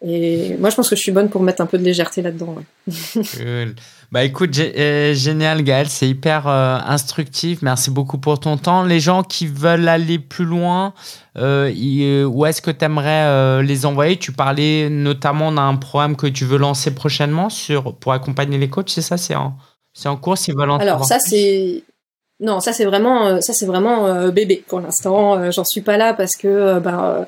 [0.00, 2.54] et moi, je pense que je suis bonne pour mettre un peu de légèreté là-dedans.
[3.14, 3.74] cool.
[4.12, 7.62] Bah écoute, euh, génial Gaël, c'est hyper euh, instructif.
[7.62, 8.84] Merci beaucoup pour ton temps.
[8.84, 10.94] Les gens qui veulent aller plus loin,
[11.36, 14.16] euh, où est-ce que tu aimerais les envoyer?
[14.16, 18.90] Tu parlais notamment d'un programme que tu veux lancer prochainement sur, pour accompagner les coachs,
[18.90, 19.16] c'est ça?
[19.16, 19.56] C'est en,
[20.04, 21.82] en cours s'ils veulent en Alors ça, c'est...
[22.40, 25.50] Non, ça c'est vraiment, ça c'est vraiment bébé pour l'instant.
[25.50, 27.26] J'en suis pas là parce que ben,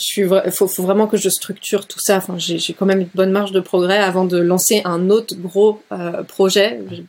[0.00, 2.16] je suis faut, faut vraiment que je structure tout ça.
[2.16, 5.80] Enfin, j'ai quand même une bonne marge de progrès avant de lancer un autre gros
[5.92, 6.80] euh, projet.
[6.90, 7.04] J'ai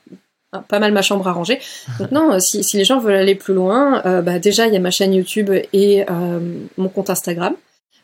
[0.68, 1.60] pas mal ma chambre à ranger.
[2.12, 4.80] Non, si, si les gens veulent aller plus loin, euh, bah déjà il y a
[4.80, 6.40] ma chaîne YouTube et euh,
[6.78, 7.56] mon compte Instagram.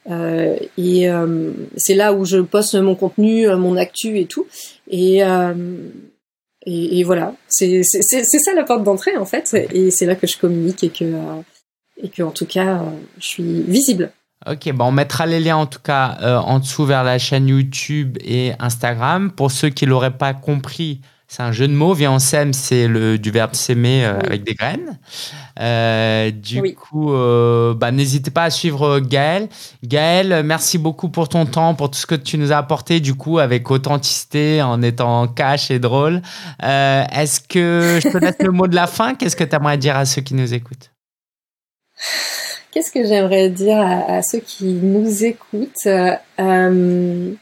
[0.09, 4.47] Euh, et euh, c'est là où je poste mon contenu, mon actu et tout.
[4.89, 5.21] Et
[6.69, 10.38] et, et, voilà, c'est ça la porte d'entrée en fait, et c'est là que je
[10.38, 11.13] communique et que
[11.95, 12.83] et que en tout cas
[13.19, 14.11] je suis visible.
[14.45, 17.47] Ok, bon, on mettra les liens en tout cas euh, en dessous vers la chaîne
[17.47, 19.31] YouTube et Instagram.
[19.31, 21.93] Pour ceux qui l'auraient pas compris, c'est un jeu de mots.
[21.93, 24.99] Viens, on sème, c'est le du verbe s'aimer euh, avec des graines.
[25.59, 27.11] Euh, du coup,
[27.75, 29.49] bah, n'hésitez pas à suivre Gaël.
[29.83, 33.15] Gaël, merci beaucoup pour ton temps, pour tout ce que tu nous as apporté, du
[33.15, 36.21] coup, avec authenticité, en étant cash et drôle.
[36.61, 39.15] Est-ce que je te laisse le mot de la fin?
[39.15, 40.91] Qu'est-ce que tu aimerais dire à ceux qui nous écoutent?
[42.78, 47.34] Qu'est-ce que j'aimerais dire à, ceux qui nous écoutent euh,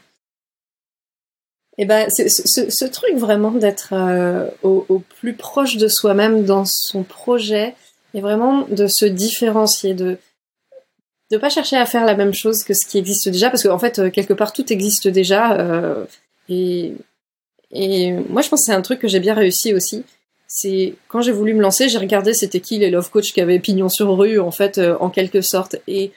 [1.76, 7.74] Eh ben, ce, truc vraiment d'être euh, au, plus proche de soi-même dans son projet
[8.14, 10.16] et vraiment de se différencier, de
[11.30, 13.78] ne pas chercher à faire la même chose que ce qui existe déjà, parce qu'en
[13.78, 15.52] fait, quelque part, tout existe déjà.
[15.52, 16.06] Euh,
[16.48, 16.94] et,
[17.72, 20.02] et moi, je pense que c'est un truc que j'ai bien réussi aussi
[20.58, 23.58] c'est quand j'ai voulu me lancer, j'ai regardé c'était qui les love coach qui avaient
[23.58, 25.76] pignon sur rue en fait euh, en quelque sorte.
[25.86, 26.12] Et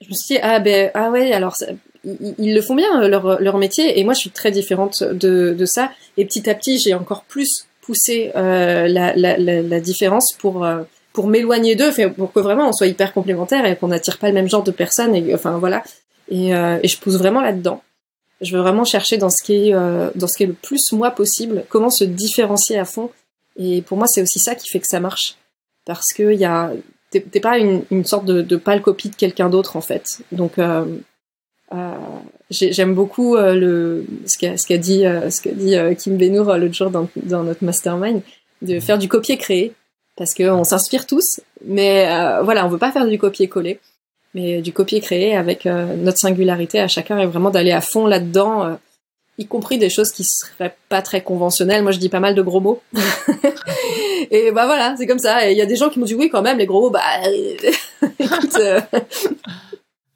[0.00, 1.56] je me suis dit ah ben ah ouais alors
[2.04, 3.98] ils, le font bien euh, leur leur métier.
[3.98, 5.90] Et moi je suis très différente de de ça.
[6.16, 10.64] Et petit à petit j'ai encore plus poussé euh, la, la, la, différence pour
[11.12, 14.34] pour m'éloigner d'eux pour que vraiment on soit hyper complémentaires et qu'on n'attire pas le
[14.34, 15.82] même genre de personnes et enfin voilà.
[16.28, 17.82] Et, et je pousse vraiment là dedans
[18.42, 20.92] je veux vraiment chercher dans ce qui est euh, dans ce qui est le plus
[20.92, 23.10] moi possible, comment se différencier à fond.
[23.56, 25.36] Et pour moi, c'est aussi ça qui fait que ça marche,
[25.84, 26.72] parce que y a
[27.10, 30.04] t'es pas une, sorte de, de pâle copie de quelqu'un d'autre en fait.
[30.32, 30.86] Donc euh,
[31.74, 31.94] euh,
[32.50, 37.64] j'aime beaucoup ce qu'a dit ce qu'a dit Kim Benour l'autre jour dans, dans notre
[37.64, 38.22] mastermind
[38.62, 39.72] de faire du copier-créer
[40.16, 42.06] parce qu'on s'inspire tous, mais
[42.42, 43.78] voilà, on veut pas faire du copier-coller
[44.34, 48.64] mais du copier-créer avec euh, notre singularité à chacun et vraiment d'aller à fond là-dedans,
[48.64, 48.74] euh,
[49.38, 51.82] y compris des choses qui seraient pas très conventionnelles.
[51.82, 52.82] Moi, je dis pas mal de gros mots.
[54.30, 55.48] et bah voilà, c'est comme ça.
[55.48, 56.90] Et il y a des gens qui m'ont dit oui, quand même, les gros mots,
[56.90, 57.00] bah
[58.18, 58.56] écoute.
[58.58, 58.80] Euh.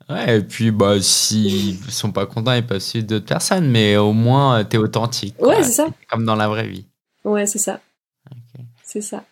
[0.08, 4.12] Ouais, et puis bah s'ils sont pas contents, ils peuvent suivre d'autres personnes, mais au
[4.12, 5.34] moins t'es authentique.
[5.40, 5.88] Ouais, c'est ça.
[6.08, 6.86] Comme dans la vraie vie.
[7.24, 7.80] Ouais, c'est ça.
[8.84, 9.24] C'est ça.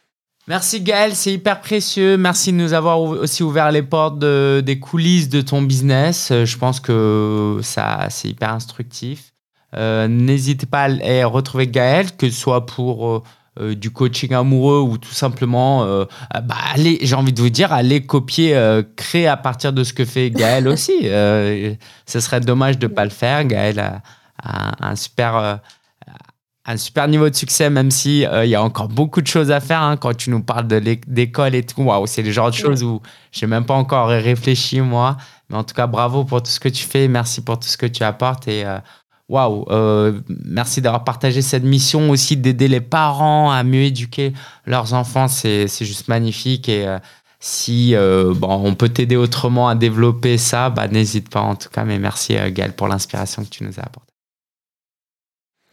[0.46, 2.18] Merci Gaël, c'est hyper précieux.
[2.18, 6.30] Merci de nous avoir aussi ouvert les portes des coulisses de ton business.
[6.30, 9.32] Euh, je pense que ça, c'est hyper instructif.
[9.74, 13.24] Euh, n'hésitez pas à retrouver Gaël, que ce soit pour
[13.58, 18.04] euh, du coaching amoureux ou tout simplement, bah, allez, j'ai envie de vous dire, allez
[18.04, 20.92] copier, créer à partir de ce que fait Gaël aussi.
[21.04, 21.76] ce
[22.20, 23.44] serait dommage de ne pas le faire.
[23.46, 24.02] Gaël a,
[24.42, 25.60] a un super
[26.66, 29.50] un super niveau de succès, même si euh, il y a encore beaucoup de choses
[29.50, 29.82] à faire.
[29.82, 32.82] Hein, quand tu nous parles de d'école et tout, waouh, c'est le genre de choses
[32.82, 33.02] où
[33.32, 35.16] j'ai même pas encore réfléchi moi.
[35.50, 37.76] Mais en tout cas, bravo pour tout ce que tu fais, merci pour tout ce
[37.76, 38.78] que tu apportes et euh,
[39.28, 44.32] waouh, euh, merci d'avoir partagé cette mission aussi d'aider les parents à mieux éduquer
[44.64, 45.28] leurs enfants.
[45.28, 46.86] C'est c'est juste magnifique et
[47.40, 51.84] si bon, on peut t'aider autrement à développer ça, bah n'hésite pas en tout cas.
[51.84, 54.13] Mais merci Gaël pour l'inspiration que tu nous as apportée.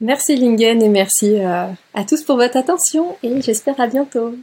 [0.01, 4.35] Merci Lingen et merci euh, à tous pour votre attention et j'espère à bientôt.